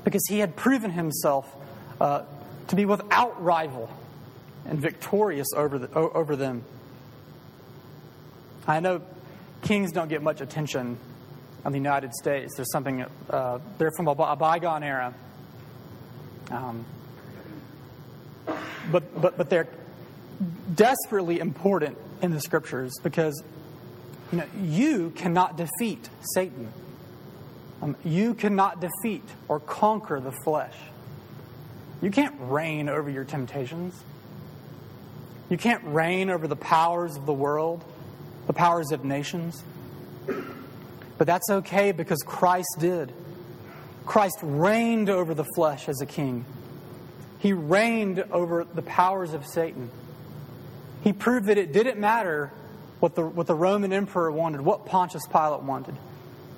Because 0.04 0.25
he 0.28 0.39
had 0.39 0.56
proven 0.56 0.91
himself 0.91 1.52
uh, 1.99 2.23
to 2.67 2.75
be 2.75 2.86
without 2.86 3.41
rival 3.43 3.89
and 4.65 4.80
victorious 4.80 5.48
over, 5.56 5.80
the, 5.80 5.93
over 5.93 6.36
them. 6.36 6.63
I 8.67 8.80
know 8.80 9.02
kings 9.63 9.91
don't 9.91 10.10
get 10.10 10.22
much 10.22 10.41
attention 10.41 10.98
in 11.65 11.72
the 11.72 11.78
United 11.78 12.13
States. 12.13 12.54
There's 12.56 12.72
something, 12.72 13.06
uh, 13.30 13.60
they're 13.78 13.91
from 13.95 14.08
a, 14.08 14.12
a 14.12 14.36
bygone 14.36 14.84
era. 14.84 15.13
Um, 16.52 16.86
but, 18.91 19.22
but, 19.22 19.38
but 19.38 19.50
they're 19.50 19.67
desperately 20.74 21.39
important 21.39 21.98
in 22.22 22.32
the 22.32 22.41
scriptures 22.41 22.93
because 23.04 23.43
you, 24.32 24.39
know, 24.39 24.45
you 24.62 25.10
cannot 25.12 25.58
defeat 25.58 26.10
Satan. 26.34 26.72
Um, 27.82 27.95
you 28.04 28.34
cannot 28.34 28.82
defeat 28.82 29.24
or 29.48 29.60
conquer 29.60 30.19
the 30.19 30.32
flesh. 30.32 30.76
You 32.02 32.12
can't 32.12 32.36
reign 32.39 32.89
over 32.89 33.10
your 33.10 33.26
temptations. 33.26 34.02
You 35.49 35.57
can't 35.57 35.83
reign 35.85 36.29
over 36.29 36.47
the 36.47 36.55
powers 36.55 37.15
of 37.15 37.25
the 37.25 37.33
world, 37.33 37.83
the 38.47 38.53
powers 38.53 38.91
of 38.91 39.03
nations. 39.03 39.63
But 41.17 41.27
that's 41.27 41.49
okay 41.49 41.91
because 41.91 42.23
Christ 42.25 42.77
did. 42.79 43.12
Christ 44.05 44.38
reigned 44.41 45.09
over 45.09 45.33
the 45.33 45.43
flesh 45.43 45.89
as 45.89 46.01
a 46.01 46.05
king. 46.05 46.45
He 47.39 47.53
reigned 47.53 48.23
over 48.31 48.63
the 48.63 48.81
powers 48.81 49.33
of 49.33 49.45
Satan. 49.45 49.89
He 51.03 51.13
proved 51.13 51.47
that 51.47 51.57
it 51.57 51.71
didn't 51.71 51.99
matter 51.99 52.51
what 52.99 53.15
the, 53.15 53.25
what 53.25 53.47
the 53.47 53.55
Roman 53.55 53.93
emperor 53.93 54.31
wanted, 54.31 54.62
what 54.62 54.85
Pontius 54.85 55.25
Pilate 55.27 55.62
wanted. 55.62 55.95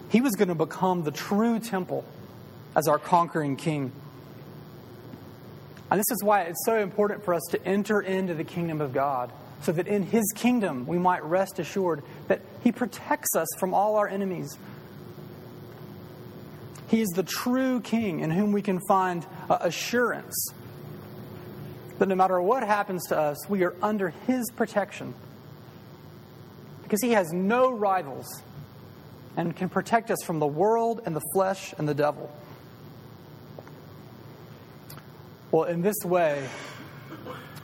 He 0.09 0.21
was 0.21 0.35
going 0.35 0.49
to 0.49 0.55
become 0.55 1.03
the 1.03 1.11
true 1.11 1.59
temple 1.59 2.03
as 2.75 2.87
our 2.87 2.99
conquering 2.99 3.55
king. 3.55 3.91
And 5.91 5.99
this 5.99 6.09
is 6.09 6.23
why 6.23 6.43
it's 6.43 6.65
so 6.65 6.77
important 6.79 7.23
for 7.23 7.33
us 7.33 7.43
to 7.51 7.63
enter 7.65 8.01
into 8.01 8.33
the 8.33 8.45
kingdom 8.45 8.79
of 8.79 8.93
God, 8.93 9.31
so 9.61 9.73
that 9.73 9.87
in 9.87 10.03
his 10.03 10.23
kingdom 10.35 10.87
we 10.87 10.97
might 10.97 11.23
rest 11.23 11.59
assured 11.59 12.01
that 12.29 12.41
he 12.63 12.71
protects 12.71 13.35
us 13.35 13.47
from 13.59 13.73
all 13.73 13.97
our 13.97 14.07
enemies. 14.07 14.57
He 16.87 17.01
is 17.01 17.09
the 17.09 17.23
true 17.23 17.81
king 17.81 18.21
in 18.21 18.31
whom 18.31 18.53
we 18.53 18.61
can 18.61 18.79
find 18.87 19.25
uh, 19.49 19.57
assurance 19.61 20.53
that 21.99 22.07
no 22.07 22.15
matter 22.15 22.41
what 22.41 22.63
happens 22.63 23.05
to 23.09 23.17
us, 23.17 23.37
we 23.47 23.63
are 23.63 23.75
under 23.81 24.09
his 24.25 24.49
protection. 24.55 25.13
Because 26.81 27.01
he 27.03 27.11
has 27.11 27.31
no 27.31 27.69
rivals 27.71 28.41
and 29.37 29.55
can 29.55 29.69
protect 29.69 30.09
us 30.09 30.17
from 30.25 30.39
the 30.39 30.47
world 30.47 31.01
and 31.05 31.15
the 31.15 31.21
flesh 31.33 31.73
and 31.77 31.87
the 31.87 31.93
devil. 31.93 32.33
Well, 35.51 35.65
in 35.65 35.81
this 35.81 35.97
way, 36.05 36.47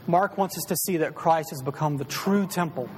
Mark 0.08 0.38
wants 0.38 0.58
us 0.58 0.66
to 0.66 0.76
see 0.76 0.98
that 0.98 1.16
Christ 1.16 1.52
has 1.52 1.62
become 1.62 1.96
the 1.96 2.06
true 2.06 2.46
temple 2.46 2.90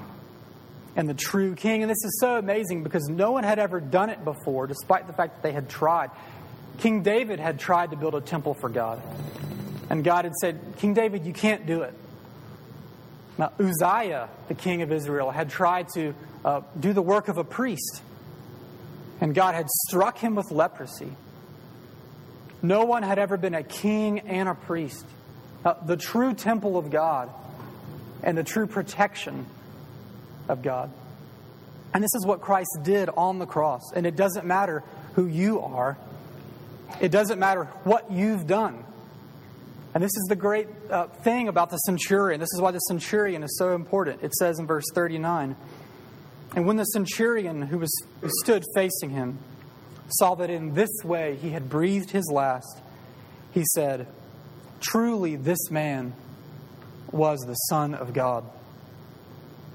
and 0.96 1.08
the 1.08 1.14
true 1.14 1.54
king. 1.56 1.84
And 1.84 1.90
this 1.90 2.04
is 2.04 2.20
so 2.20 2.38
amazing 2.38 2.84
because 2.84 3.08
no 3.08 3.32
one 3.32 3.44
had 3.44 3.60
ever 3.60 3.80
done 3.80 4.10
it 4.10 4.24
before, 4.26 4.66
despite 4.66 5.06
the 5.06 5.14
fact 5.14 5.36
that 5.36 5.44
they 5.44 5.52
had 5.52 5.70
tried. 5.70 6.10
King 6.80 7.04
David 7.04 7.40
had 7.40 7.60
tried 7.60 7.92
to 7.92 7.98
build 7.98 8.16
a 8.16 8.22
temple 8.22 8.56
for 8.56 8.68
God. 8.68 9.02
And 9.92 10.04
God 10.04 10.26
had 10.26 10.34
said, 10.36 10.60
King 10.78 10.96
David, 10.96 11.26
you 11.26 11.34
can't 11.34 11.68
do 11.68 11.84
it. 11.84 11.94
Now, 13.38 13.52
Uzziah, 13.60 14.28
the 14.48 14.54
king 14.54 14.82
of 14.82 14.92
Israel, 14.92 15.30
had 15.30 15.50
tried 15.50 15.88
to 15.94 16.14
uh, 16.44 16.62
do 16.80 16.94
the 16.94 17.02
work 17.02 17.28
of 17.28 17.38
a 17.38 17.44
priest. 17.44 18.02
And 19.22 19.36
God 19.36 19.56
had 19.56 19.68
struck 19.88 20.18
him 20.18 20.36
with 20.36 20.52
leprosy. 20.52 21.12
No 22.62 22.84
one 22.84 23.04
had 23.04 23.20
ever 23.20 23.38
been 23.38 23.56
a 23.56 23.64
king 23.64 24.20
and 24.22 24.50
a 24.50 24.56
priest. 24.56 25.06
Uh, 25.64 25.76
the 25.86 25.98
true 25.98 26.34
temple 26.34 26.78
of 26.78 26.90
God 26.90 27.30
and 28.24 28.38
the 28.38 28.44
true 28.44 28.68
protection 28.68 29.46
of 30.48 30.62
God. 30.62 30.92
And 31.94 32.04
this 32.04 32.14
is 32.16 32.26
what 32.26 32.42
Christ 32.42 32.80
did 32.84 33.10
on 33.10 33.40
the 33.40 33.46
cross. 33.46 33.92
And 33.94 34.06
it 34.06 34.16
doesn't 34.16 34.46
matter 34.46 34.84
who 35.14 35.26
you 35.26 35.62
are, 35.62 35.98
it 37.00 37.12
doesn't 37.12 37.40
matter 37.40 37.66
what 37.84 38.12
you've 38.12 38.48
done. 38.48 38.86
And 39.94 40.04
this 40.04 40.16
is 40.16 40.28
the 40.30 40.36
great 40.36 40.68
uh, 40.90 41.08
thing 41.08 41.48
about 41.48 41.72
the 41.72 41.78
centurion. 41.78 42.40
This 42.40 42.54
is 42.54 42.62
why 42.62 42.72
the 42.72 42.80
centurion 42.80 43.42
is 43.42 43.58
so 43.58 43.74
important. 43.74 44.22
It 44.22 44.34
says 44.36 44.60
in 44.60 44.68
verse 44.68 44.86
39 44.94 45.56
And 46.56 46.68
when 46.68 46.76
the 46.76 46.84
centurion 46.84 47.64
who, 47.64 47.80
was, 47.80 48.04
who 48.22 48.30
stood 48.44 48.64
facing 48.76 49.10
him 49.10 49.40
saw 50.10 50.36
that 50.36 50.50
in 50.50 50.74
this 50.74 50.90
way 51.04 51.36
he 51.36 51.52
had 51.52 51.70
breathed 51.70 52.12
his 52.12 52.30
last, 52.32 52.82
he 53.52 53.64
said, 53.74 54.08
Truly, 54.80 55.36
this 55.36 55.70
man 55.70 56.14
was 57.12 57.40
the 57.42 57.56
Son 57.56 57.94
of 57.94 58.14
God. 58.14 58.46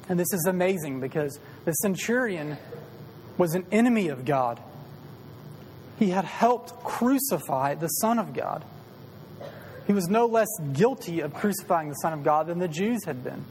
And 0.08 0.18
this 0.18 0.32
is 0.32 0.46
amazing 0.46 1.00
because 1.00 1.38
the 1.64 1.72
centurion 1.72 2.58
was 3.36 3.54
an 3.54 3.66
enemy 3.72 4.08
of 4.08 4.24
God. 4.24 4.60
He 5.98 6.10
had 6.10 6.24
helped 6.24 6.82
crucify 6.84 7.74
the 7.74 7.88
Son 7.88 8.18
of 8.18 8.32
God. 8.34 8.64
He 9.86 9.92
was 9.92 10.08
no 10.08 10.26
less 10.26 10.48
guilty 10.72 11.20
of 11.20 11.34
crucifying 11.34 11.88
the 11.88 11.94
Son 11.96 12.12
of 12.12 12.22
God 12.22 12.46
than 12.46 12.58
the 12.58 12.68
Jews 12.68 13.04
had 13.04 13.22
been, 13.22 13.44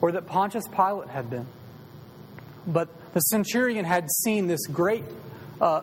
or 0.00 0.12
that 0.12 0.26
Pontius 0.26 0.66
Pilate 0.68 1.08
had 1.08 1.30
been. 1.30 1.46
But 2.66 2.88
the 3.14 3.20
centurion 3.20 3.84
had 3.84 4.10
seen 4.10 4.46
this 4.46 4.66
great 4.66 5.04
uh, 5.60 5.82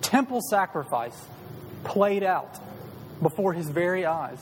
temple 0.00 0.40
sacrifice 0.40 1.16
played 1.84 2.22
out 2.22 2.58
before 3.22 3.52
his 3.52 3.68
very 3.68 4.04
eyes. 4.04 4.38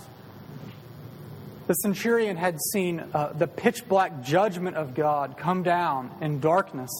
The 1.67 1.75
centurion 1.75 2.37
had 2.37 2.61
seen 2.61 3.01
uh, 3.01 3.33
the 3.33 3.47
pitch 3.47 3.89
black 3.89 4.23
judgment 4.23 4.77
of 4.77 4.95
God 4.95 5.37
come 5.39 5.63
down 5.63 6.11
in 6.21 6.41
darkness. 6.41 6.91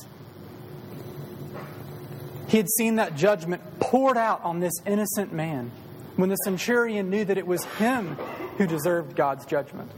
He 2.49 2.57
had 2.57 2.69
seen 2.69 2.97
that 2.97 3.17
judgment 3.17 3.63
poured 3.81 4.17
out 4.17 4.43
on 4.43 4.61
this 4.61 4.75
innocent 4.87 5.33
man 5.33 5.71
when 6.17 6.31
the 6.31 6.37
centurion 6.37 7.11
knew 7.11 7.25
that 7.25 7.37
it 7.37 7.47
was 7.47 7.65
him 7.65 8.17
who 8.57 8.67
deserved 8.67 9.17
God's 9.17 9.45
judgment. 9.45 9.91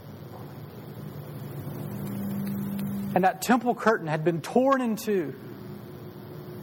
And 3.15 3.23
that 3.23 3.41
temple 3.41 3.73
curtain 3.73 4.07
had 4.07 4.23
been 4.23 4.41
torn 4.41 4.81
in 4.81 4.95
two, 4.95 5.33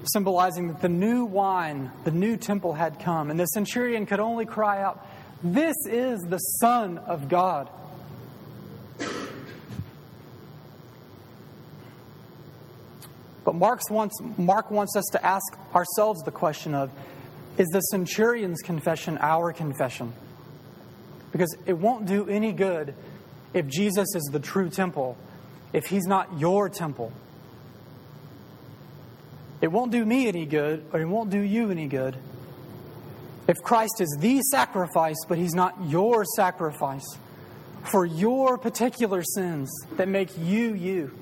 symbolizing 0.06 0.68
that 0.68 0.80
the 0.80 0.88
new 0.88 1.24
wine, 1.24 1.90
the 2.04 2.10
new 2.10 2.36
temple 2.36 2.72
had 2.72 3.00
come. 3.00 3.30
And 3.30 3.38
the 3.38 3.46
centurion 3.46 4.06
could 4.06 4.20
only 4.20 4.46
cry 4.46 4.82
out, 4.82 5.06
This 5.42 5.76
is 5.86 6.20
the 6.20 6.38
Son 6.38 6.98
of 6.98 7.28
God. 7.28 7.68
But 13.44 13.54
Mark's 13.54 13.90
wants, 13.90 14.16
Mark 14.38 14.70
wants 14.70 14.96
us 14.96 15.04
to 15.12 15.24
ask 15.24 15.44
ourselves 15.74 16.22
the 16.22 16.30
question 16.30 16.74
of 16.74 16.90
is 17.56 17.68
the 17.68 17.80
centurion's 17.80 18.62
confession 18.62 19.18
our 19.20 19.52
confession? 19.52 20.12
Because 21.30 21.54
it 21.66 21.78
won't 21.78 22.06
do 22.06 22.28
any 22.28 22.52
good 22.52 22.94
if 23.52 23.68
Jesus 23.68 24.08
is 24.14 24.28
the 24.32 24.40
true 24.40 24.70
temple, 24.70 25.16
if 25.72 25.86
he's 25.86 26.06
not 26.06 26.38
your 26.38 26.68
temple. 26.68 27.12
It 29.64 29.72
won't 29.72 29.92
do 29.92 30.04
me 30.04 30.28
any 30.28 30.44
good, 30.44 30.84
or 30.92 31.00
it 31.00 31.06
won't 31.06 31.30
do 31.30 31.40
you 31.40 31.70
any 31.70 31.86
good. 31.86 32.18
If 33.48 33.62
Christ 33.62 33.98
is 33.98 34.14
the 34.20 34.42
sacrifice, 34.42 35.16
but 35.26 35.38
he's 35.38 35.54
not 35.54 35.74
your 35.88 36.26
sacrifice 36.36 37.06
for 37.90 38.04
your 38.04 38.58
particular 38.58 39.22
sins 39.22 39.70
that 39.92 40.06
make 40.06 40.36
you 40.36 40.74
you. 40.74 41.16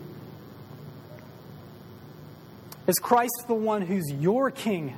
Is 2.89 2.99
Christ 2.99 3.45
the 3.47 3.55
one 3.55 3.83
who's 3.83 4.11
your 4.11 4.51
king 4.51 4.97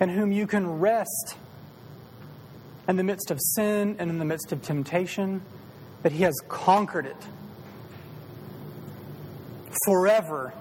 and 0.00 0.10
whom 0.10 0.32
you 0.32 0.48
can 0.48 0.80
rest 0.80 1.36
in 2.88 2.96
the 2.96 3.04
midst 3.04 3.30
of 3.30 3.38
sin 3.40 3.94
and 4.00 4.10
in 4.10 4.18
the 4.18 4.24
midst 4.24 4.50
of 4.50 4.62
temptation, 4.62 5.40
that 6.02 6.10
He 6.10 6.24
has 6.24 6.34
conquered 6.48 7.06
it. 7.06 7.24
Forever, 9.84 10.52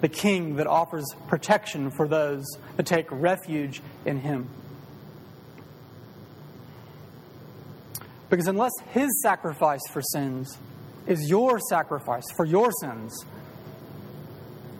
the 0.00 0.08
King 0.08 0.56
that 0.56 0.66
offers 0.66 1.04
protection 1.28 1.90
for 1.90 2.08
those 2.08 2.44
that 2.76 2.86
take 2.86 3.06
refuge 3.10 3.82
in 4.04 4.20
Him. 4.20 4.48
Because 8.28 8.46
unless 8.46 8.72
His 8.90 9.08
sacrifice 9.22 9.80
for 9.90 10.02
sins 10.02 10.56
is 11.06 11.28
your 11.28 11.58
sacrifice 11.68 12.24
for 12.36 12.44
your 12.44 12.70
sins, 12.80 13.24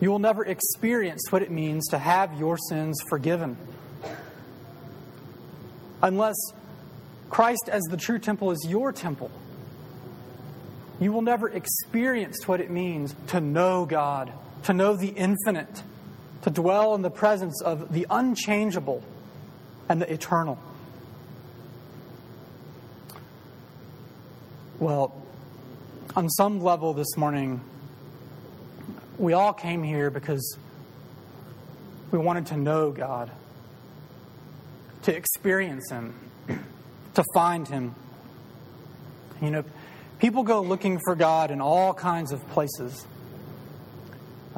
you 0.01 0.11
will 0.11 0.19
never 0.19 0.45
experience 0.45 1.23
what 1.31 1.43
it 1.43 1.51
means 1.51 1.89
to 1.89 1.99
have 1.99 2.39
your 2.39 2.57
sins 2.57 3.03
forgiven 3.09 3.57
unless 6.03 6.37
Christ 7.29 7.69
as 7.71 7.83
the 7.91 7.97
true 7.97 8.19
temple 8.19 8.51
is 8.51 8.67
your 8.69 8.93
temple. 8.93 9.31
You 11.01 11.13
will 11.13 11.23
never 11.23 11.49
experience 11.49 12.47
what 12.47 12.61
it 12.61 12.71
means 12.71 13.15
to 13.29 13.41
know 13.41 13.87
God, 13.87 14.33
to 14.65 14.73
know 14.73 14.95
the 14.95 15.09
infinite, 15.09 15.83
to 16.43 16.51
dwell 16.51 16.95
in 16.95 17.03
the 17.03 17.11
presence 17.11 17.61
of 17.63 17.93
the 17.93 18.07
unchangeable 18.11 19.03
and 19.89 20.01
the 20.01 20.13
eternal. 20.13 20.59
Well, 24.79 25.15
on 26.17 26.29
some 26.31 26.61
level 26.61 26.95
this 26.95 27.17
morning, 27.17 27.61
we 29.19 29.33
all 29.35 29.53
came 29.53 29.83
here 29.83 30.11
because 30.11 30.59
we 32.11 32.19
wanted 32.19 32.47
to 32.47 32.57
know 32.57 32.91
God 32.91 33.31
to 35.03 35.15
experience 35.15 35.91
Him, 35.91 36.15
to 37.15 37.25
find 37.35 37.67
Him. 37.69 37.95
You 39.41 39.51
know, 39.51 39.65
people 40.19 40.43
go 40.43 40.63
looking 40.63 40.99
for 41.05 41.15
God 41.15 41.51
in 41.51 41.61
all 41.61 41.95
kinds 41.95 42.33
of 42.33 42.47
places. 42.51 43.07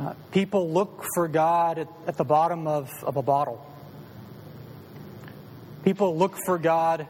Uh, 0.03 0.15
people 0.33 0.69
look 0.73 1.05
for 1.15 1.29
God 1.29 1.79
at, 1.79 1.89
at 2.09 2.17
the 2.17 2.25
bottom 2.25 2.67
of, 2.67 2.91
of 3.05 3.17
a 3.17 3.23
bottle. 3.23 3.65
People 5.85 6.17
look 6.17 6.37
for 6.45 6.59
God 6.59 7.07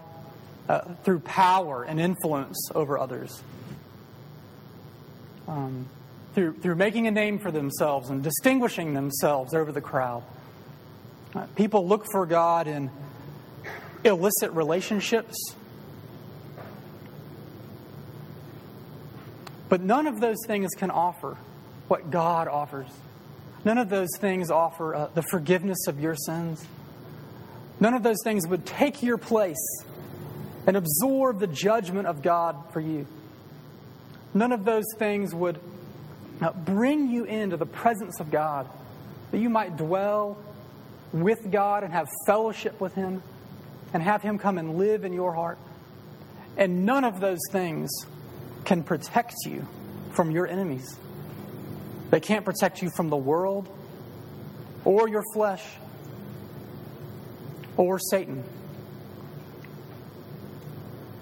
uh, 0.68 0.80
through 1.02 1.20
power 1.20 1.84
and 1.84 1.98
influence 1.98 2.70
over 2.74 2.98
others. 2.98 3.42
um, 5.48 5.88
through, 6.34 6.54
through 6.54 6.76
making 6.76 7.06
a 7.06 7.10
name 7.10 7.38
for 7.38 7.50
themselves 7.50 8.10
and 8.10 8.22
distinguishing 8.22 8.94
themselves 8.94 9.54
over 9.54 9.72
the 9.72 9.80
crowd. 9.80 10.22
Uh, 11.34 11.46
people 11.56 11.86
look 11.86 12.06
for 12.10 12.26
God 12.26 12.66
in 12.66 12.90
illicit 14.04 14.50
relationships. 14.52 15.36
But 19.68 19.80
none 19.80 20.06
of 20.06 20.20
those 20.20 20.38
things 20.46 20.70
can 20.76 20.90
offer 20.90 21.38
what 21.92 22.10
God 22.10 22.48
offers. 22.48 22.88
None 23.66 23.76
of 23.76 23.90
those 23.90 24.08
things 24.18 24.50
offer 24.50 24.94
uh, 24.94 25.08
the 25.12 25.20
forgiveness 25.20 25.88
of 25.88 26.00
your 26.00 26.16
sins. 26.16 26.64
None 27.80 27.92
of 27.92 28.02
those 28.02 28.16
things 28.24 28.48
would 28.48 28.64
take 28.64 29.02
your 29.02 29.18
place 29.18 29.62
and 30.66 30.74
absorb 30.74 31.38
the 31.38 31.46
judgment 31.46 32.06
of 32.06 32.22
God 32.22 32.56
for 32.72 32.80
you. 32.80 33.06
None 34.32 34.52
of 34.52 34.64
those 34.64 34.86
things 34.98 35.34
would 35.34 35.60
uh, 36.40 36.52
bring 36.52 37.10
you 37.10 37.24
into 37.24 37.58
the 37.58 37.66
presence 37.66 38.20
of 38.20 38.30
God, 38.30 38.66
that 39.30 39.38
you 39.38 39.50
might 39.50 39.76
dwell 39.76 40.38
with 41.12 41.50
God 41.50 41.84
and 41.84 41.92
have 41.92 42.08
fellowship 42.26 42.80
with 42.80 42.94
Him 42.94 43.22
and 43.92 44.02
have 44.02 44.22
Him 44.22 44.38
come 44.38 44.56
and 44.56 44.78
live 44.78 45.04
in 45.04 45.12
your 45.12 45.34
heart. 45.34 45.58
And 46.56 46.86
none 46.86 47.04
of 47.04 47.20
those 47.20 47.40
things 47.50 47.90
can 48.64 48.82
protect 48.82 49.34
you 49.44 49.68
from 50.14 50.30
your 50.30 50.46
enemies. 50.46 50.96
They 52.12 52.20
can't 52.20 52.44
protect 52.44 52.82
you 52.82 52.90
from 52.94 53.08
the 53.08 53.16
world 53.16 53.70
or 54.84 55.08
your 55.08 55.22
flesh 55.32 55.64
or 57.78 57.98
Satan. 57.98 58.44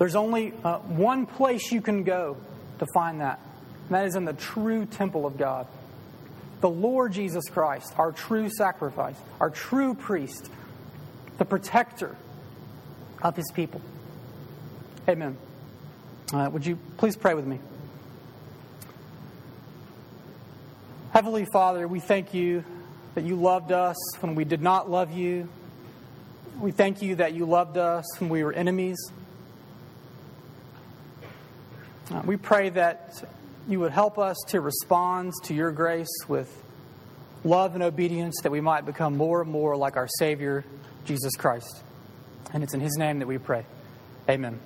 There's 0.00 0.16
only 0.16 0.52
uh, 0.64 0.78
one 0.78 1.26
place 1.26 1.70
you 1.70 1.80
can 1.80 2.02
go 2.02 2.36
to 2.80 2.86
find 2.92 3.20
that, 3.20 3.38
and 3.86 3.94
that 3.94 4.06
is 4.06 4.16
in 4.16 4.24
the 4.24 4.32
true 4.32 4.84
temple 4.84 5.26
of 5.26 5.38
God. 5.38 5.68
The 6.60 6.68
Lord 6.68 7.12
Jesus 7.12 7.44
Christ, 7.48 7.96
our 7.96 8.10
true 8.10 8.50
sacrifice, 8.50 9.16
our 9.38 9.48
true 9.48 9.94
priest, 9.94 10.50
the 11.38 11.44
protector 11.44 12.16
of 13.22 13.36
his 13.36 13.48
people. 13.52 13.80
Amen. 15.08 15.38
Uh, 16.32 16.50
would 16.52 16.66
you 16.66 16.80
please 16.96 17.14
pray 17.14 17.34
with 17.34 17.46
me? 17.46 17.60
Heavenly 21.12 21.44
Father, 21.44 21.88
we 21.88 21.98
thank 21.98 22.34
you 22.34 22.64
that 23.16 23.24
you 23.24 23.34
loved 23.34 23.72
us 23.72 23.96
when 24.20 24.36
we 24.36 24.44
did 24.44 24.62
not 24.62 24.88
love 24.88 25.10
you. 25.10 25.48
We 26.60 26.70
thank 26.70 27.02
you 27.02 27.16
that 27.16 27.34
you 27.34 27.46
loved 27.46 27.76
us 27.76 28.04
when 28.20 28.30
we 28.30 28.44
were 28.44 28.52
enemies. 28.52 28.96
Uh, 32.12 32.22
we 32.24 32.36
pray 32.36 32.68
that 32.70 33.28
you 33.68 33.80
would 33.80 33.90
help 33.90 34.18
us 34.18 34.36
to 34.48 34.60
respond 34.60 35.32
to 35.44 35.54
your 35.54 35.72
grace 35.72 36.08
with 36.28 36.48
love 37.42 37.74
and 37.74 37.82
obedience, 37.82 38.36
that 38.44 38.52
we 38.52 38.60
might 38.60 38.86
become 38.86 39.16
more 39.16 39.42
and 39.42 39.50
more 39.50 39.76
like 39.76 39.96
our 39.96 40.08
Savior, 40.18 40.64
Jesus 41.06 41.34
Christ. 41.34 41.82
And 42.52 42.62
it's 42.62 42.74
in 42.74 42.80
His 42.80 42.96
name 42.96 43.18
that 43.18 43.26
we 43.26 43.38
pray. 43.38 43.66
Amen. 44.28 44.60